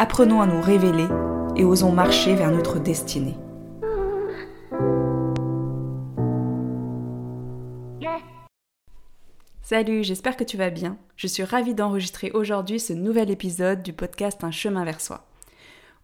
Apprenons 0.00 0.40
à 0.40 0.46
nous 0.46 0.60
révéler 0.60 1.08
et 1.56 1.64
osons 1.64 1.90
marcher 1.90 2.36
vers 2.36 2.52
notre 2.52 2.78
destinée. 2.78 3.34
Salut, 9.60 10.04
j'espère 10.04 10.36
que 10.36 10.44
tu 10.44 10.56
vas 10.56 10.70
bien. 10.70 10.98
Je 11.16 11.26
suis 11.26 11.42
ravie 11.42 11.74
d'enregistrer 11.74 12.30
aujourd'hui 12.30 12.78
ce 12.78 12.92
nouvel 12.92 13.28
épisode 13.28 13.82
du 13.82 13.92
podcast 13.92 14.44
Un 14.44 14.52
chemin 14.52 14.84
vers 14.84 15.00
soi. 15.00 15.26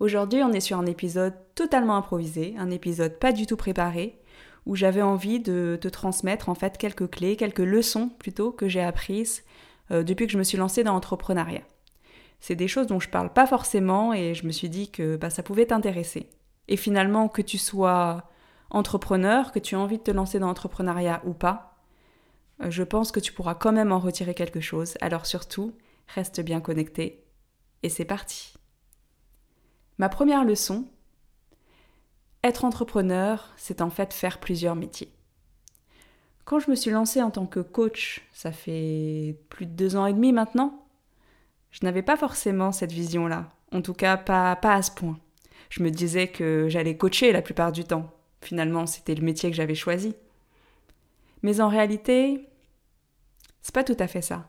Aujourd'hui, 0.01 0.43
on 0.43 0.53
est 0.53 0.59
sur 0.59 0.77
un 0.77 0.87
épisode 0.87 1.35
totalement 1.55 1.97
improvisé, 1.97 2.57
un 2.59 2.73
épisode 2.73 3.21
pas 3.21 3.31
du 3.31 3.47
tout 3.47 3.57
préparé, 3.57 4.19
où 4.67 4.75
j'avais 4.75 5.03
envie 5.03 5.39
de 5.39 5.79
te 5.81 5.87
transmettre 5.87 6.49
en 6.49 6.57
fait 6.57 6.79
quelques 6.79 7.09
clés, 7.09 7.37
quelques 7.37 7.61
leçons 7.61 8.09
plutôt 8.19 8.51
que 8.51 8.69
j'ai 8.69 8.83
apprises 8.83 9.45
euh, 9.93 10.03
depuis 10.03 10.27
que 10.27 10.33
je 10.33 10.39
me 10.39 10.43
suis 10.43 10.59
lancée 10.59 10.83
dans 10.83 10.95
l'entrepreneuriat. 10.95 11.63
C'est 12.47 12.57
des 12.57 12.69
choses 12.69 12.89
dont 12.89 13.01
je 13.01 13.09
parle 13.09 13.33
pas 13.33 13.47
forcément 13.47 14.13
et 14.13 14.35
je 14.35 14.47
me 14.47 14.53
suis 14.53 14.69
dit 14.69 14.91
que 14.91 15.17
bah, 15.17 15.31
ça 15.31 15.43
pouvait 15.43 15.65
t'intéresser. 15.65 16.29
Et 16.69 16.77
finalement, 16.77 17.27
que 17.27 17.41
tu 17.41 17.57
sois 17.57 18.29
entrepreneur, 18.69 19.51
que 19.51 19.59
tu 19.59 19.75
aies 19.75 19.79
envie 19.79 19.97
de 19.97 20.03
te 20.03 20.11
lancer 20.11 20.39
dans 20.39 20.49
l'entrepreneuriat 20.49 21.23
ou 21.25 21.33
pas, 21.33 21.79
euh, 22.63 22.71
je 22.71 22.83
pense 22.83 23.13
que 23.13 23.21
tu 23.21 23.33
pourras 23.33 23.55
quand 23.55 23.73
même 23.73 23.93
en 23.93 23.99
retirer 23.99 24.35
quelque 24.35 24.61
chose. 24.61 24.99
Alors 25.01 25.25
surtout, 25.25 25.73
reste 26.15 26.43
bien 26.43 26.61
connecté. 26.61 27.25
Et 27.83 27.89
c'est 27.89 28.05
parti. 28.05 28.53
Ma 29.97 30.11
première 30.11 30.45
leçon, 30.45 30.87
être 32.43 32.67
entrepreneur, 32.67 33.55
c'est 33.57 33.81
en 33.81 33.89
fait 33.89 34.13
faire 34.13 34.39
plusieurs 34.39 34.77
métiers. 34.77 35.15
Quand 36.45 36.59
je 36.59 36.71
me 36.71 36.77
suis 36.77 36.91
lancée 36.91 37.23
en 37.23 37.31
tant 37.31 37.47
que 37.47 37.61
coach, 37.61 38.29
ça 38.35 38.53
fait 38.53 39.35
plus 39.49 39.65
de 39.65 39.73
deux 39.73 39.97
ans 39.97 40.05
et 40.05 40.13
demi 40.13 40.35
maintenant, 40.35 40.84
je 41.75 41.81
n'avais 41.83 42.03
pas 42.03 42.17
forcément 42.17 42.71
cette 42.71 42.93
vision-là. 42.93 43.51
En 43.73 43.83
tout 43.83 43.95
cas, 43.95 44.17
pas, 44.17 44.55
pas 44.55 44.75
à 44.75 44.83
ce 44.83 44.93
point. 44.93 45.19
Je 45.71 45.83
me 45.83 45.91
disais 45.91 46.29
que 46.29 46.69
j'allais 46.69 46.97
coacher 46.97 47.33
la 47.33 47.43
plupart 47.43 47.73
du 47.73 47.83
temps. 47.83 48.15
Finalement, 48.43 48.87
c'était 48.87 49.17
le 49.17 49.25
métier 49.25 49.51
que 49.51 49.57
j'avais 49.57 49.75
choisi. 49.75 50.15
Mais 51.43 51.61
en 51.61 51.69
réalité, 51.69 52.49
c'est 53.61 53.75
pas 53.75 53.83
tout 53.83 53.97
à 53.99 54.07
fait 54.07 54.23
ça. 54.23 54.49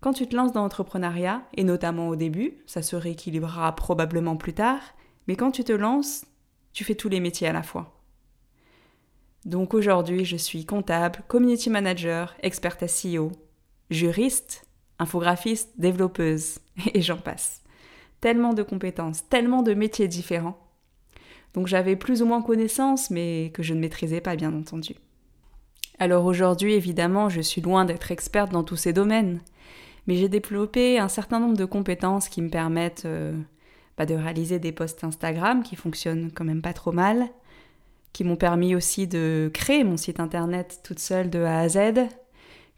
Quand 0.00 0.14
tu 0.14 0.26
te 0.26 0.34
lances 0.34 0.52
dans 0.52 0.62
l'entrepreneuriat, 0.62 1.42
et 1.58 1.62
notamment 1.62 2.08
au 2.08 2.16
début, 2.16 2.56
ça 2.64 2.80
se 2.80 2.96
rééquilibrera 2.96 3.76
probablement 3.76 4.38
plus 4.38 4.54
tard, 4.54 4.80
mais 5.28 5.36
quand 5.36 5.50
tu 5.50 5.62
te 5.62 5.72
lances, 5.72 6.24
tu 6.72 6.84
fais 6.84 6.94
tous 6.94 7.10
les 7.10 7.20
métiers 7.20 7.48
à 7.48 7.52
la 7.52 7.62
fois. 7.62 8.00
Donc 9.44 9.74
aujourd'hui, 9.74 10.24
je 10.24 10.38
suis 10.38 10.64
comptable, 10.64 11.22
community 11.28 11.68
manager, 11.68 12.34
experte 12.42 12.86
SEO, 12.86 13.30
juriste, 13.90 14.66
infographiste, 15.02 15.70
développeuse, 15.76 16.58
et 16.94 17.02
j'en 17.02 17.18
passe. 17.18 17.62
Tellement 18.20 18.54
de 18.54 18.62
compétences, 18.62 19.28
tellement 19.28 19.62
de 19.62 19.74
métiers 19.74 20.08
différents. 20.08 20.58
Donc 21.54 21.66
j'avais 21.66 21.96
plus 21.96 22.22
ou 22.22 22.26
moins 22.26 22.40
connaissance, 22.40 23.10
mais 23.10 23.50
que 23.52 23.62
je 23.62 23.74
ne 23.74 23.80
maîtrisais 23.80 24.20
pas, 24.20 24.36
bien 24.36 24.54
entendu. 24.54 24.94
Alors 25.98 26.24
aujourd'hui, 26.24 26.72
évidemment, 26.72 27.28
je 27.28 27.40
suis 27.40 27.60
loin 27.60 27.84
d'être 27.84 28.10
experte 28.10 28.50
dans 28.50 28.64
tous 28.64 28.76
ces 28.76 28.92
domaines 28.92 29.40
mais 30.06 30.16
j'ai 30.16 30.28
développé 30.28 30.98
un 30.98 31.08
certain 31.08 31.38
nombre 31.38 31.56
de 31.56 31.64
compétences 31.64 32.28
qui 32.28 32.42
me 32.42 32.48
permettent 32.48 33.04
euh, 33.04 33.36
bah, 33.96 34.06
de 34.06 34.14
réaliser 34.14 34.58
des 34.58 34.72
posts 34.72 35.04
Instagram 35.04 35.62
qui 35.62 35.76
fonctionnent 35.76 36.30
quand 36.32 36.44
même 36.44 36.62
pas 36.62 36.72
trop 36.72 36.92
mal, 36.92 37.28
qui 38.12 38.24
m'ont 38.24 38.36
permis 38.36 38.74
aussi 38.74 39.06
de 39.06 39.50
créer 39.54 39.84
mon 39.84 39.96
site 39.96 40.20
internet 40.20 40.80
toute 40.82 40.98
seule 40.98 41.30
de 41.30 41.40
A 41.40 41.60
à 41.60 41.68
Z, 41.68 42.08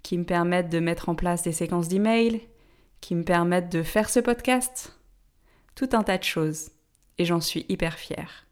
qui 0.04 0.16
me 0.16 0.24
permettent 0.24 0.70
de 0.70 0.78
mettre 0.78 1.08
en 1.08 1.16
place 1.16 1.42
des 1.42 1.50
séquences 1.50 1.88
d'emails, 1.88 2.42
qui 3.00 3.16
me 3.16 3.24
permettent 3.24 3.72
de 3.72 3.82
faire 3.82 4.08
ce 4.08 4.20
podcast. 4.20 4.96
Tout 5.74 5.88
un 5.94 6.04
tas 6.04 6.18
de 6.18 6.22
choses. 6.22 6.70
Et 7.18 7.24
j'en 7.24 7.40
suis 7.40 7.66
hyper 7.68 7.98
fière. 7.98 8.46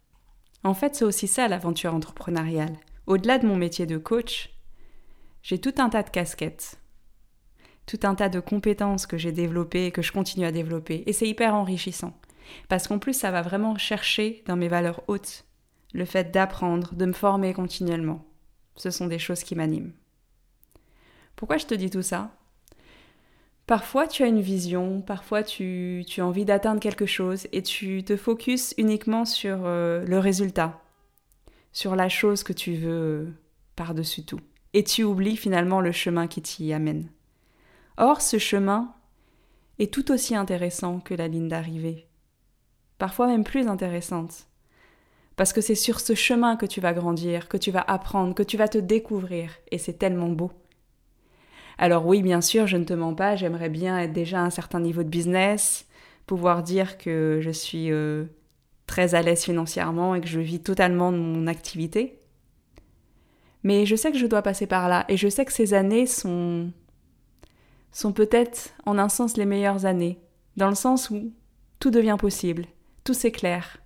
En 0.65 0.75
fait, 0.75 0.97
c'est 0.97 1.05
aussi 1.05 1.29
ça 1.29 1.47
l'aventure 1.47 1.95
entrepreneuriale. 1.95 2.77
Au-delà 3.07 3.39
de 3.39 3.47
mon 3.47 3.57
métier 3.57 3.87
de 3.87 3.99
coach, 3.99 4.51
j'ai 5.45 5.61
tout 5.61 5.75
un 5.79 5.89
tas 5.89 6.03
de 6.03 6.11
casquettes 6.11 6.83
tout 7.87 8.01
un 8.05 8.15
tas 8.15 8.29
de 8.29 8.41
compétences 8.41 9.07
que 9.07 9.19
j'ai 9.19 9.33
développées 9.33 9.87
et 9.87 9.91
que 9.91 10.03
je 10.03 10.13
continue 10.13 10.47
à 10.47 10.53
développer. 10.53 11.03
Et 11.07 11.13
c'est 11.13 11.29
hyper 11.29 11.55
enrichissant. 11.55 12.19
Parce 12.69 12.89
qu'en 12.89 12.99
plus, 12.99 13.15
ça 13.15 13.31
va 13.31 13.43
vraiment 13.43 13.77
chercher 13.77 14.43
dans 14.47 14.57
mes 14.57 14.69
valeurs 14.69 15.03
hautes 15.09 15.45
le 15.93 16.05
fait 16.05 16.31
d'apprendre, 16.33 16.95
de 16.95 17.05
me 17.05 17.13
former 17.13 17.53
continuellement. 17.53 18.25
Ce 18.77 18.91
sont 18.91 19.07
des 19.07 19.19
choses 19.19 19.43
qui 19.43 19.55
m'animent. 19.55 19.93
Pourquoi 21.37 21.59
je 21.59 21.67
te 21.67 21.75
dis 21.75 21.91
tout 21.91 22.03
ça? 22.03 22.31
Parfois 23.67 24.07
tu 24.07 24.23
as 24.23 24.27
une 24.27 24.41
vision, 24.41 25.01
parfois 25.01 25.43
tu, 25.43 26.05
as 26.19 26.23
envie 26.23 26.45
d'atteindre 26.45 26.81
quelque 26.81 27.07
chose 27.07 27.47
et 27.53 27.63
tu 27.63 28.03
te 28.05 28.17
focuses 28.17 28.75
uniquement 28.77 29.25
sur 29.25 29.61
euh, 29.65 30.05
le 30.05 30.19
résultat, 30.19 30.81
sur 31.73 31.97
la 31.97 32.09
chose 32.09 32.43
que 32.43 32.53
tu 32.53 32.75
veux 32.75 33.33
par-dessus 33.77 34.25
tout. 34.25 34.41
Et 34.75 34.85
tu 34.85 35.05
oublies 35.05 35.37
finalement 35.37 35.81
le 35.81 35.93
chemin 35.93 36.27
qui 36.27 36.43
t'y 36.43 36.73
amène. 36.73 37.09
Or, 37.97 38.21
ce 38.21 38.39
chemin 38.39 38.95
est 39.79 39.93
tout 39.93 40.11
aussi 40.11 40.35
intéressant 40.35 41.01
que 41.01 41.15
la 41.15 41.29
ligne 41.29 41.49
d'arrivée, 41.49 42.07
parfois 42.99 43.27
même 43.27 43.45
plus 43.45 43.69
intéressante, 43.69 44.49
parce 45.37 45.53
que 45.53 45.61
c'est 45.61 45.75
sur 45.75 46.01
ce 46.01 46.15
chemin 46.15 46.57
que 46.57 46.67
tu 46.67 46.81
vas 46.81 46.93
grandir, 46.93 47.49
que 47.49 47.57
tu 47.57 47.71
vas 47.71 47.85
apprendre, 47.87 48.35
que 48.35 48.43
tu 48.43 48.57
vas 48.57 48.69
te 48.69 48.79
découvrir, 48.79 49.53
et 49.71 49.79
c'est 49.79 49.95
tellement 49.95 50.29
beau. 50.29 50.53
Alors 51.79 52.07
oui, 52.07 52.23
bien 52.23 52.41
sûr, 52.41 52.67
je 52.67 52.77
ne 52.77 52.85
te 52.85 52.93
mens 52.93 53.15
pas, 53.15 53.37
j'aimerais 53.37 53.69
bien 53.69 53.99
être 53.99 54.13
déjà 54.13 54.41
à 54.41 54.45
un 54.45 54.51
certain 54.51 54.81
niveau 54.81 55.03
de 55.03 55.09
business, 55.09 55.87
pouvoir 56.27 56.63
dire 56.63 56.99
que 56.99 57.41
je 57.41 57.51
suis 57.51 57.91
euh, 57.91 58.25
très 58.87 59.15
à 59.15 59.23
l'aise 59.23 59.45
financièrement 59.45 60.15
et 60.15 60.21
que 60.21 60.29
je 60.29 60.41
vis 60.41 60.61
totalement 60.61 61.13
de 61.13 61.17
mon 61.17 61.47
activité. 61.47 62.19
Mais 63.63 63.87
je 63.87 63.97
sais 63.97 64.13
que 64.13 64.19
je 64.19 64.27
dois 64.27 64.43
passer 64.43 64.67
par 64.67 64.89
là, 64.89 65.05
et 65.09 65.17
je 65.17 65.29
sais 65.29 65.45
que 65.45 65.53
ces 65.53 65.75
années 65.75 66.07
sont 66.07 66.71
sont 67.93 68.13
peut-être 68.13 68.71
en 68.87 68.99
un 68.99 69.11
sens 69.11 69.37
les 69.37 69.45
meilleures 69.45 69.85
années, 69.85 70.19
dans 70.57 70.71
le 70.71 70.75
sens 70.75 71.11
où 71.11 71.33
tout 71.79 71.91
devient 71.91 72.17
possible, 72.19 72.65
tout 73.05 73.13
s'éclaire. 73.15 73.79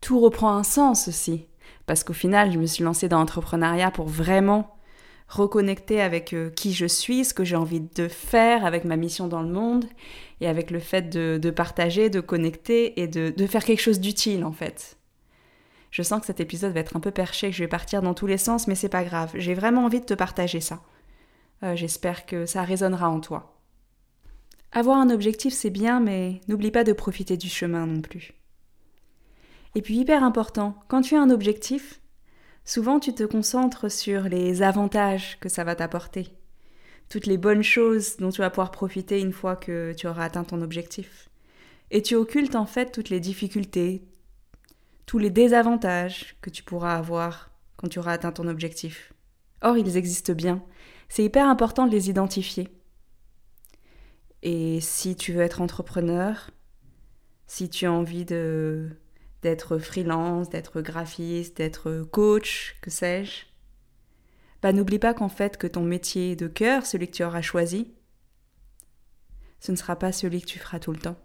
Tout 0.00 0.20
reprend 0.20 0.56
un 0.56 0.62
sens 0.62 1.08
aussi, 1.08 1.46
parce 1.86 2.04
qu'au 2.04 2.12
final, 2.12 2.52
je 2.52 2.58
me 2.58 2.66
suis 2.66 2.84
lancée 2.84 3.08
dans 3.08 3.18
l'entrepreneuriat 3.18 3.90
pour 3.90 4.06
vraiment 4.06 4.76
reconnecter 5.32 6.00
avec 6.00 6.34
euh, 6.34 6.50
qui 6.50 6.74
je 6.74 6.86
suis, 6.86 7.24
ce 7.24 7.32
que 7.32 7.44
j'ai 7.44 7.56
envie 7.56 7.80
de 7.80 8.06
faire, 8.06 8.66
avec 8.66 8.84
ma 8.84 8.96
mission 8.96 9.28
dans 9.28 9.42
le 9.42 9.48
monde, 9.48 9.86
et 10.40 10.46
avec 10.46 10.70
le 10.70 10.78
fait 10.78 11.08
de, 11.08 11.50
partager, 11.50 12.10
de 12.10 12.20
connecter 12.20 13.00
et 13.00 13.06
de, 13.06 13.46
faire 13.46 13.64
quelque 13.64 13.80
chose 13.80 14.00
d'utile 14.00 14.44
en 14.44 14.52
fait. 14.52 14.98
Je 15.90 16.02
sens 16.02 16.20
que 16.20 16.26
cet 16.26 16.40
épisode 16.40 16.72
va 16.72 16.80
être 16.80 16.96
un 16.96 17.00
peu 17.00 17.10
perché, 17.10 17.50
que 17.50 17.56
je 17.56 17.62
vais 17.62 17.68
partir 17.68 18.02
dans 18.02 18.14
tous 18.14 18.26
les 18.26 18.38
sens, 18.38 18.66
mais 18.66 18.74
c'est 18.74 18.88
pas 18.88 19.04
grave. 19.04 19.30
J'ai 19.34 19.54
vraiment 19.54 19.84
envie 19.84 20.00
de 20.00 20.06
te 20.06 20.14
partager 20.14 20.60
ça. 20.60 20.82
Euh, 21.62 21.76
j'espère 21.76 22.26
que 22.26 22.46
ça 22.46 22.62
résonnera 22.62 23.08
en 23.08 23.20
toi. 23.20 23.58
Avoir 24.72 24.98
un 24.98 25.10
objectif, 25.10 25.52
c'est 25.54 25.70
bien, 25.70 26.00
mais 26.00 26.40
n'oublie 26.48 26.70
pas 26.70 26.84
de 26.84 26.92
profiter 26.92 27.36
du 27.36 27.48
chemin 27.48 27.86
non 27.86 28.00
plus. 28.00 28.32
Et 29.74 29.82
puis 29.82 29.96
hyper 29.96 30.24
important, 30.24 30.74
quand 30.88 31.02
tu 31.02 31.14
as 31.14 31.22
un 31.22 31.30
objectif, 31.30 32.01
souvent 32.64 33.00
tu 33.00 33.14
te 33.14 33.24
concentres 33.24 33.90
sur 33.90 34.22
les 34.22 34.62
avantages 34.62 35.38
que 35.40 35.48
ça 35.48 35.64
va 35.64 35.74
t'apporter, 35.74 36.32
toutes 37.08 37.26
les 37.26 37.38
bonnes 37.38 37.62
choses 37.62 38.16
dont 38.16 38.30
tu 38.30 38.40
vas 38.40 38.50
pouvoir 38.50 38.70
profiter 38.70 39.20
une 39.20 39.32
fois 39.32 39.56
que 39.56 39.92
tu 39.96 40.06
auras 40.06 40.24
atteint 40.24 40.44
ton 40.44 40.62
objectif. 40.62 41.28
Et 41.90 42.02
tu 42.02 42.14
occultes 42.14 42.56
en 42.56 42.66
fait 42.66 42.90
toutes 42.90 43.10
les 43.10 43.20
difficultés, 43.20 44.02
tous 45.06 45.18
les 45.18 45.30
désavantages 45.30 46.36
que 46.40 46.50
tu 46.50 46.62
pourras 46.62 46.96
avoir 46.96 47.50
quand 47.76 47.88
tu 47.88 47.98
auras 47.98 48.12
atteint 48.12 48.32
ton 48.32 48.48
objectif. 48.48 49.12
Or, 49.60 49.76
ils 49.76 49.96
existent 49.96 50.32
bien, 50.32 50.62
c'est 51.08 51.24
hyper 51.24 51.46
important 51.46 51.86
de 51.86 51.92
les 51.92 52.08
identifier. 52.08 52.68
Et 54.42 54.80
si 54.80 55.14
tu 55.14 55.32
veux 55.32 55.42
être 55.42 55.60
entrepreneur, 55.60 56.50
si 57.46 57.68
tu 57.68 57.86
as 57.86 57.92
envie 57.92 58.24
de 58.24 58.88
d'être 59.42 59.78
freelance, 59.78 60.48
d'être 60.48 60.80
graphiste, 60.80 61.56
d'être 61.56 62.06
coach, 62.10 62.76
que 62.80 62.90
sais-je, 62.90 63.46
bah 64.62 64.72
n'oublie 64.72 65.00
pas 65.00 65.12
qu'en 65.12 65.28
fait 65.28 65.56
que 65.56 65.66
ton 65.66 65.82
métier 65.82 66.36
de 66.36 66.46
cœur, 66.46 66.86
celui 66.86 67.08
que 67.08 67.16
tu 67.16 67.24
auras 67.24 67.42
choisi, 67.42 67.92
ce 69.58 69.72
ne 69.72 69.76
sera 69.76 69.96
pas 69.96 70.12
celui 70.12 70.40
que 70.40 70.46
tu 70.46 70.58
feras 70.58 70.78
tout 70.78 70.92
le 70.92 70.98
temps. 70.98 71.16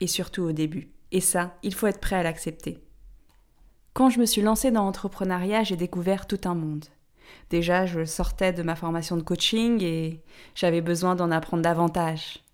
Et 0.00 0.06
surtout 0.06 0.42
au 0.42 0.52
début. 0.52 0.90
Et 1.10 1.20
ça, 1.20 1.56
il 1.62 1.74
faut 1.74 1.86
être 1.86 2.00
prêt 2.00 2.16
à 2.16 2.22
l'accepter. 2.22 2.78
Quand 3.94 4.10
je 4.10 4.20
me 4.20 4.26
suis 4.26 4.42
lancée 4.42 4.70
dans 4.70 4.84
l'entrepreneuriat, 4.84 5.64
j'ai 5.64 5.76
découvert 5.76 6.26
tout 6.26 6.40
un 6.44 6.54
monde. 6.54 6.84
Déjà, 7.50 7.86
je 7.86 8.04
sortais 8.04 8.52
de 8.52 8.62
ma 8.62 8.76
formation 8.76 9.16
de 9.16 9.22
coaching 9.22 9.82
et 9.82 10.22
j'avais 10.54 10.80
besoin 10.80 11.14
d'en 11.14 11.30
apprendre 11.30 11.62
davantage. 11.62 12.44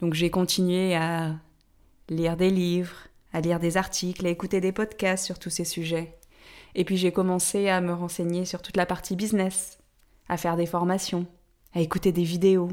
Donc 0.00 0.14
j'ai 0.14 0.30
continué 0.30 0.94
à 0.94 1.36
lire 2.08 2.36
des 2.36 2.50
livres, 2.50 3.07
à 3.32 3.40
lire 3.40 3.60
des 3.60 3.76
articles, 3.76 4.26
à 4.26 4.30
écouter 4.30 4.60
des 4.60 4.72
podcasts 4.72 5.24
sur 5.24 5.38
tous 5.38 5.50
ces 5.50 5.64
sujets. 5.64 6.18
Et 6.74 6.84
puis 6.84 6.96
j'ai 6.96 7.12
commencé 7.12 7.68
à 7.68 7.80
me 7.80 7.92
renseigner 7.92 8.44
sur 8.44 8.62
toute 8.62 8.76
la 8.76 8.86
partie 8.86 9.16
business, 9.16 9.78
à 10.28 10.36
faire 10.36 10.56
des 10.56 10.66
formations, 10.66 11.26
à 11.74 11.80
écouter 11.80 12.12
des 12.12 12.24
vidéos, 12.24 12.70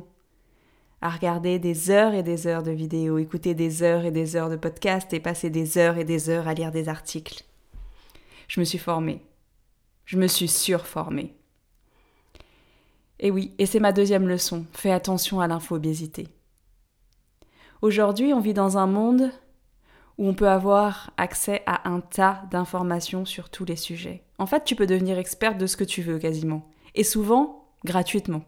à 1.01 1.09
regarder 1.09 1.59
des 1.59 1.91
heures 1.91 2.13
et 2.13 2.23
des 2.23 2.47
heures 2.47 2.63
de 2.63 2.71
vidéos, 2.71 3.17
écouter 3.17 3.53
des 3.53 3.83
heures 3.83 4.05
et 4.05 4.11
des 4.11 4.35
heures 4.35 4.49
de 4.49 4.55
podcasts 4.55 5.13
et 5.13 5.19
passer 5.19 5.49
des 5.49 5.77
heures 5.77 5.97
et 5.97 6.05
des 6.05 6.29
heures 6.29 6.47
à 6.47 6.53
lire 6.53 6.71
des 6.71 6.89
articles. 6.89 7.43
Je 8.47 8.59
me 8.59 8.65
suis 8.65 8.77
formée. 8.77 9.21
Je 10.05 10.17
me 10.17 10.27
suis 10.27 10.47
surformée. 10.47 11.35
Et 13.19 13.31
oui, 13.31 13.53
et 13.57 13.65
c'est 13.65 13.79
ma 13.79 13.91
deuxième 13.91 14.27
leçon, 14.27 14.65
fais 14.71 14.91
attention 14.91 15.39
à 15.39 15.47
l'infobésité. 15.47 16.27
Aujourd'hui, 17.81 18.33
on 18.33 18.39
vit 18.39 18.53
dans 18.53 18.77
un 18.77 18.87
monde 18.87 19.31
où 20.17 20.27
on 20.27 20.33
peut 20.33 20.50
avoir 20.50 21.12
accès 21.17 21.62
à 21.65 21.89
un 21.89 22.00
tas 22.00 22.44
d'informations 22.51 23.25
sur 23.25 23.50
tous 23.50 23.65
les 23.65 23.75
sujets. 23.75 24.23
En 24.38 24.45
fait, 24.45 24.63
tu 24.63 24.75
peux 24.75 24.88
devenir 24.88 25.17
experte 25.17 25.57
de 25.57 25.67
ce 25.67 25.77
que 25.77 25.83
tu 25.83 26.01
veux 26.01 26.19
quasiment. 26.19 26.69
Et 26.94 27.03
souvent, 27.03 27.67
gratuitement. 27.83 28.44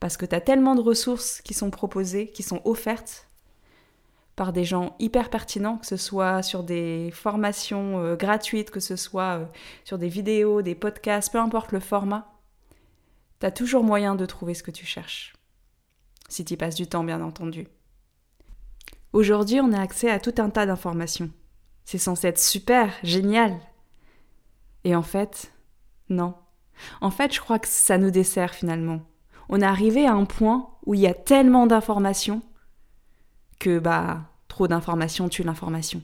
Parce 0.00 0.16
que 0.16 0.26
tu 0.26 0.34
as 0.34 0.40
tellement 0.40 0.74
de 0.74 0.80
ressources 0.80 1.40
qui 1.42 1.54
sont 1.54 1.70
proposées, 1.70 2.28
qui 2.28 2.42
sont 2.42 2.60
offertes 2.64 3.28
par 4.36 4.52
des 4.52 4.64
gens 4.64 4.96
hyper 4.98 5.30
pertinents, 5.30 5.78
que 5.78 5.86
ce 5.86 5.96
soit 5.96 6.42
sur 6.42 6.64
des 6.64 7.10
formations 7.12 8.00
euh, 8.00 8.16
gratuites, 8.16 8.70
que 8.70 8.80
ce 8.80 8.96
soit 8.96 9.38
euh, 9.38 9.44
sur 9.84 9.96
des 9.96 10.08
vidéos, 10.08 10.60
des 10.60 10.74
podcasts, 10.74 11.30
peu 11.30 11.38
importe 11.38 11.70
le 11.70 11.78
format. 11.78 12.32
Tu 13.40 13.46
as 13.46 13.52
toujours 13.52 13.84
moyen 13.84 14.16
de 14.16 14.26
trouver 14.26 14.54
ce 14.54 14.64
que 14.64 14.72
tu 14.72 14.84
cherches. 14.84 15.34
Si 16.28 16.44
tu 16.44 16.56
passes 16.56 16.74
du 16.74 16.88
temps, 16.88 17.04
bien 17.04 17.20
entendu. 17.20 17.68
Aujourd'hui, 19.14 19.60
on 19.60 19.72
a 19.72 19.80
accès 19.80 20.10
à 20.10 20.18
tout 20.18 20.34
un 20.38 20.50
tas 20.50 20.66
d'informations. 20.66 21.30
C'est 21.84 21.98
censé 21.98 22.26
être 22.26 22.40
super, 22.40 22.92
génial. 23.04 23.56
Et 24.82 24.96
en 24.96 25.04
fait, 25.04 25.52
non. 26.08 26.34
En 27.00 27.12
fait, 27.12 27.32
je 27.32 27.40
crois 27.40 27.60
que 27.60 27.68
ça 27.68 27.96
nous 27.96 28.10
dessert 28.10 28.54
finalement. 28.54 29.02
On 29.48 29.60
est 29.60 29.64
arrivé 29.64 30.04
à 30.04 30.14
un 30.14 30.24
point 30.24 30.68
où 30.84 30.94
il 30.94 31.00
y 31.00 31.06
a 31.06 31.14
tellement 31.14 31.68
d'informations 31.68 32.42
que, 33.60 33.78
bah, 33.78 34.22
trop 34.48 34.66
d'informations 34.66 35.28
tue 35.28 35.44
l'information. 35.44 36.02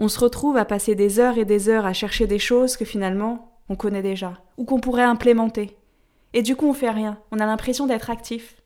On 0.00 0.08
se 0.08 0.18
retrouve 0.18 0.56
à 0.56 0.64
passer 0.64 0.96
des 0.96 1.20
heures 1.20 1.38
et 1.38 1.44
des 1.44 1.68
heures 1.68 1.86
à 1.86 1.92
chercher 1.92 2.26
des 2.26 2.40
choses 2.40 2.76
que 2.76 2.84
finalement 2.84 3.60
on 3.68 3.76
connaît 3.76 4.02
déjà, 4.02 4.42
ou 4.56 4.64
qu'on 4.64 4.80
pourrait 4.80 5.04
implémenter. 5.04 5.76
Et 6.32 6.42
du 6.42 6.56
coup, 6.56 6.66
on 6.66 6.74
fait 6.74 6.90
rien. 6.90 7.20
On 7.30 7.38
a 7.38 7.46
l'impression 7.46 7.86
d'être 7.86 8.10
actif 8.10 8.59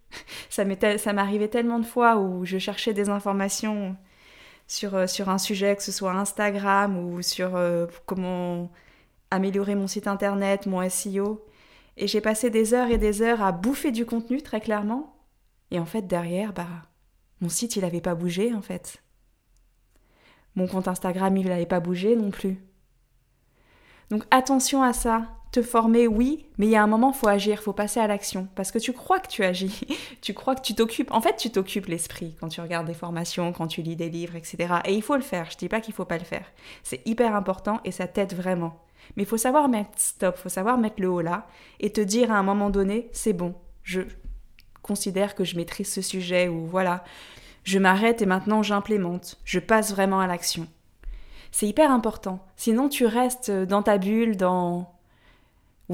ça 0.50 1.12
m'arrivait 1.12 1.48
tellement 1.48 1.78
de 1.78 1.86
fois 1.86 2.16
où 2.18 2.44
je 2.44 2.58
cherchais 2.58 2.92
des 2.92 3.08
informations 3.08 3.96
sur, 4.66 4.94
euh, 4.94 5.06
un 5.26 5.38
sujet, 5.38 5.76
que 5.76 5.82
ce 5.82 5.92
soit 5.92 6.12
Instagram 6.12 6.98
ou 6.98 7.22
sur 7.22 7.56
euh, 7.56 7.86
comment 8.06 8.70
améliorer 9.30 9.74
mon 9.74 9.86
site 9.86 10.06
internet, 10.06 10.66
mon 10.66 10.88
SEO. 10.88 11.44
Et 11.96 12.06
j'ai 12.06 12.20
passé 12.20 12.50
des 12.50 12.74
heures 12.74 12.90
et 12.90 12.98
des 12.98 13.22
heures 13.22 13.42
à 13.42 13.52
bouffer 13.52 13.92
du 13.92 14.06
contenu, 14.06 14.42
très 14.42 14.60
clairement. 14.60 15.16
Et 15.70 15.78
en 15.78 15.86
fait, 15.86 16.06
derrière, 16.06 16.52
bah, 16.52 16.66
mon 17.40 17.48
site, 17.48 17.76
il 17.76 17.82
n'avait 17.82 18.00
pas 18.00 18.14
bougé, 18.14 18.52
en 18.54 18.62
fait. 18.62 19.02
Mon 20.56 20.66
compte 20.66 20.88
Instagram, 20.88 21.36
il 21.36 21.48
n'avait 21.48 21.66
pas 21.66 21.80
bougé 21.80 22.16
non 22.16 22.30
plus. 22.30 22.58
Donc 24.10 24.24
attention 24.30 24.82
à 24.82 24.92
ça 24.92 25.26
te 25.54 25.62
former, 25.62 26.08
oui, 26.08 26.46
mais 26.58 26.66
il 26.66 26.70
y 26.70 26.76
a 26.76 26.82
un 26.82 26.88
moment, 26.88 27.12
faut 27.12 27.28
agir, 27.28 27.62
faut 27.62 27.72
passer 27.72 28.00
à 28.00 28.08
l'action. 28.08 28.48
Parce 28.56 28.72
que 28.72 28.78
tu 28.80 28.92
crois 28.92 29.20
que 29.20 29.28
tu 29.28 29.44
agis, 29.44 29.86
tu 30.20 30.34
crois 30.34 30.56
que 30.56 30.62
tu 30.62 30.74
t'occupes. 30.74 31.12
En 31.12 31.20
fait, 31.20 31.36
tu 31.36 31.48
t'occupes 31.50 31.86
l'esprit 31.86 32.34
quand 32.40 32.48
tu 32.48 32.60
regardes 32.60 32.88
des 32.88 32.94
formations, 32.94 33.52
quand 33.52 33.68
tu 33.68 33.80
lis 33.80 33.94
des 33.94 34.10
livres, 34.10 34.34
etc. 34.34 34.74
Et 34.84 34.94
il 34.94 35.02
faut 35.02 35.14
le 35.14 35.22
faire. 35.22 35.48
Je 35.52 35.56
dis 35.56 35.68
pas 35.68 35.80
qu'il 35.80 35.94
faut 35.94 36.04
pas 36.04 36.18
le 36.18 36.24
faire. 36.24 36.44
C'est 36.82 37.06
hyper 37.06 37.36
important 37.36 37.80
et 37.84 37.92
ça 37.92 38.08
t'aide 38.08 38.34
vraiment. 38.34 38.82
Mais 39.16 39.22
il 39.22 39.26
faut 39.26 39.36
savoir 39.36 39.68
mettre 39.68 39.90
stop, 39.94 40.36
faut 40.36 40.48
savoir 40.48 40.76
mettre 40.76 41.00
le 41.00 41.08
haut 41.08 41.20
là 41.20 41.46
et 41.78 41.90
te 41.90 42.00
dire 42.00 42.32
à 42.32 42.36
un 42.36 42.42
moment 42.42 42.70
donné, 42.70 43.08
c'est 43.12 43.32
bon, 43.32 43.54
je 43.84 44.00
considère 44.82 45.36
que 45.36 45.44
je 45.44 45.56
maîtrise 45.56 45.92
ce 45.92 46.02
sujet 46.02 46.48
ou 46.48 46.66
voilà, 46.66 47.04
je 47.62 47.78
m'arrête 47.78 48.22
et 48.22 48.26
maintenant 48.26 48.62
j'implémente, 48.62 49.38
je 49.44 49.60
passe 49.60 49.92
vraiment 49.92 50.20
à 50.20 50.26
l'action. 50.26 50.66
C'est 51.52 51.68
hyper 51.68 51.92
important. 51.92 52.44
Sinon, 52.56 52.88
tu 52.88 53.06
restes 53.06 53.52
dans 53.52 53.82
ta 53.82 53.98
bulle, 53.98 54.36
dans 54.36 54.93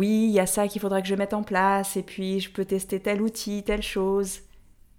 oui, 0.01 0.25
il 0.29 0.31
y 0.31 0.41
a 0.41 0.47
ça 0.47 0.67
qu'il 0.67 0.81
faudrait 0.81 1.03
que 1.03 1.09
je 1.09 1.15
mette 1.15 1.35
en 1.35 1.43
place, 1.43 1.99
et 1.99 2.03
puis 2.03 2.41
je 2.41 2.51
peux 2.51 2.65
tester 2.65 3.01
tel 3.01 3.21
outil, 3.21 3.63
telle 3.63 3.83
chose. 3.83 4.41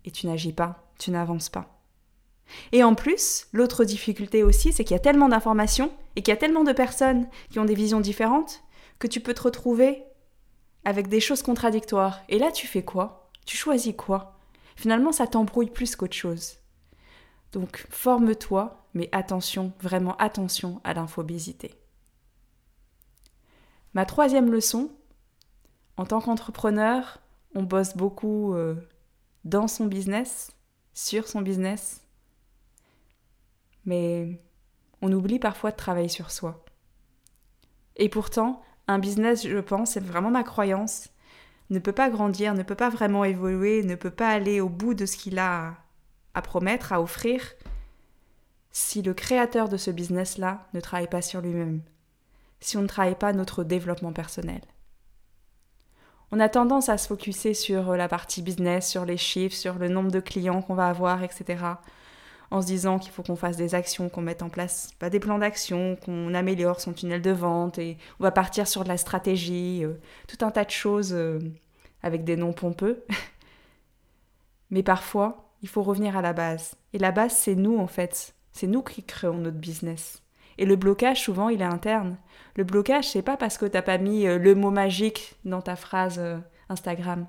Et 0.06 0.12
tu 0.12 0.28
n'agis 0.28 0.54
pas, 0.54 0.92
tu 1.00 1.10
n'avances 1.10 1.50
pas. 1.50 1.82
Et 2.72 2.84
en 2.84 2.94
plus, 2.94 3.48
l'autre 3.52 3.84
difficulté 3.84 4.44
aussi, 4.44 4.72
c'est 4.72 4.84
qu'il 4.84 4.94
y 4.94 5.00
a 5.00 5.02
tellement 5.02 5.28
d'informations 5.28 5.92
et 6.16 6.22
qu'il 6.22 6.32
y 6.32 6.38
a 6.38 6.40
tellement 6.40 6.64
de 6.64 6.72
personnes 6.72 7.28
qui 7.50 7.58
ont 7.58 7.66
des 7.66 7.74
visions 7.74 8.00
différentes 8.00 8.62
que 9.00 9.08
tu 9.08 9.22
peux 9.22 9.34
te 9.34 9.42
retrouver 9.42 10.04
avec 10.86 11.08
des 11.08 11.20
choses 11.20 11.42
contradictoires. 11.42 12.22
Et 12.30 12.38
là, 12.38 12.52
tu 12.52 12.68
fais 12.68 12.84
quoi? 12.84 13.32
Tu 13.48 13.58
choisis 13.58 13.96
quoi? 13.98 14.38
Finalement, 14.76 15.12
ça 15.12 15.26
t'embrouille 15.26 15.72
plus 15.72 15.96
qu'autre 15.96 16.16
chose. 16.16 16.58
Donc, 17.54 17.88
forme-toi, 17.90 18.86
mais 18.94 19.10
attention, 19.14 19.74
vraiment 19.80 20.16
attention 20.18 20.80
à 20.84 20.94
l'infobésité. 20.94 21.81
Ma 23.94 24.06
troisième 24.06 24.52
leçon, 24.52 24.90
en 25.98 26.06
tant 26.06 26.22
qu'entrepreneur, 26.22 27.20
on 27.56 27.64
bosse 27.64 27.96
beaucoup 27.96 28.54
euh, 28.54 28.76
dans 29.44 29.68
son 29.68 29.86
business, 29.86 30.52
sur 30.94 31.28
son 31.28 31.42
business, 31.42 32.02
mais 33.86 34.42
on 35.02 35.12
oublie 35.12 35.40
parfois 35.40 35.72
de 35.72 35.76
travailler 35.76 36.08
sur 36.08 36.32
soi. 36.32 36.64
Et 37.98 38.08
pourtant, 38.08 38.62
un 38.88 39.00
business, 39.00 39.46
je 39.46 39.58
pense, 39.58 39.92
c'est 39.92 40.04
vraiment 40.04 40.32
ma 40.32 40.44
croyance, 40.44 41.10
ne 41.70 41.80
peut 41.80 41.92
pas 41.92 42.10
grandir, 42.10 42.54
ne 42.54 42.64
peut 42.64 42.76
pas 42.76 42.90
vraiment 42.90 43.24
évoluer, 43.26 43.84
ne 43.84 43.96
peut 43.96 44.12
pas 44.12 44.30
aller 44.30 44.62
au 44.62 44.70
bout 44.70 44.94
de 44.94 45.06
ce 45.06 45.18
qu'il 45.18 45.40
a 45.40 45.76
à 46.34 46.42
promettre, 46.42 46.94
à 46.94 47.02
offrir, 47.02 47.54
si 48.72 49.02
le 49.02 49.14
créateur 49.14 49.68
de 49.68 49.78
ce 49.78 49.92
business-là 49.92 50.68
ne 50.74 50.80
travaille 50.80 51.10
pas 51.10 51.22
sur 51.22 51.42
lui-même, 51.42 51.82
si 52.62 52.78
on 52.78 52.82
ne 52.82 52.88
travaille 52.88 53.16
pas 53.16 53.34
notre 53.34 53.64
développement 53.64 54.14
personnel. 54.14 54.62
On 56.32 56.40
a 56.40 56.48
tendance 56.48 56.88
à 56.88 56.98
se 56.98 57.08
focuser 57.08 57.54
sur 57.54 57.98
la 57.98 58.08
partie 58.08 58.42
business, 58.42 58.90
sur 58.90 59.04
les 59.04 59.18
chiffres, 59.18 59.56
sur 59.56 59.78
le 59.78 59.90
nombre 59.90 60.12
de 60.12 60.22
clients 60.22 60.62
qu'on 60.62 60.76
va 60.76 60.88
avoir, 60.88 61.24
etc. 61.24 61.66
En 62.52 62.62
se 62.62 62.68
disant 62.68 63.00
qu'il 63.00 63.12
faut 63.12 63.24
qu'on 63.24 63.36
fasse 63.36 63.58
des 63.58 63.76
actions, 63.76 64.08
qu'on 64.08 64.22
mette 64.22 64.42
en 64.42 64.50
place 64.50 64.92
pas 64.98 65.10
des 65.10 65.20
plans 65.20 65.40
d'action, 65.40 65.98
qu'on 65.98 66.34
améliore 66.34 66.80
son 66.80 66.94
tunnel 66.94 67.22
de 67.22 67.32
vente 67.32 67.80
et 67.80 67.98
on 68.20 68.24
va 68.24 68.32
partir 68.32 68.68
sur 68.68 68.84
de 68.84 68.90
la 68.90 68.98
stratégie, 68.98 69.84
euh, 69.84 70.00
tout 70.28 70.46
un 70.46 70.52
tas 70.52 70.64
de 70.64 70.70
choses 70.70 71.12
euh, 71.14 71.40
avec 72.02 72.24
des 72.24 72.38
noms 72.38 72.54
pompeux. 72.54 73.04
Mais 74.70 74.84
parfois, 74.84 75.52
il 75.62 75.68
faut 75.68 75.84
revenir 75.84 76.16
à 76.16 76.22
la 76.22 76.32
base. 76.32 76.76
Et 76.94 76.98
la 76.98 77.12
base, 77.12 77.36
c'est 77.36 77.56
nous 77.56 77.78
en 77.78 77.88
fait. 77.88 78.36
C'est 78.54 78.68
nous 78.68 78.84
qui 78.84 79.04
créons 79.04 79.38
notre 79.38 79.58
business. 79.58 80.22
Et 80.62 80.66
le 80.66 80.76
blocage, 80.76 81.24
souvent, 81.24 81.50
il 81.50 81.64
est 81.64 81.66
interne. 81.66 82.20
Le 82.56 82.64
blocage, 82.64 83.10
c'est 83.10 83.24
pas 83.24 83.36
parce 83.36 83.58
que 83.58 83.66
t'as 83.66 83.82
pas 83.82 83.98
mis 83.98 84.28
euh, 84.28 84.38
le 84.38 84.54
mot 84.54 84.70
magique 84.70 85.34
dans 85.44 85.64
ta 85.64 85.76
phrase 85.76 86.20
euh, 86.20 86.38
Instagram. 86.70 87.26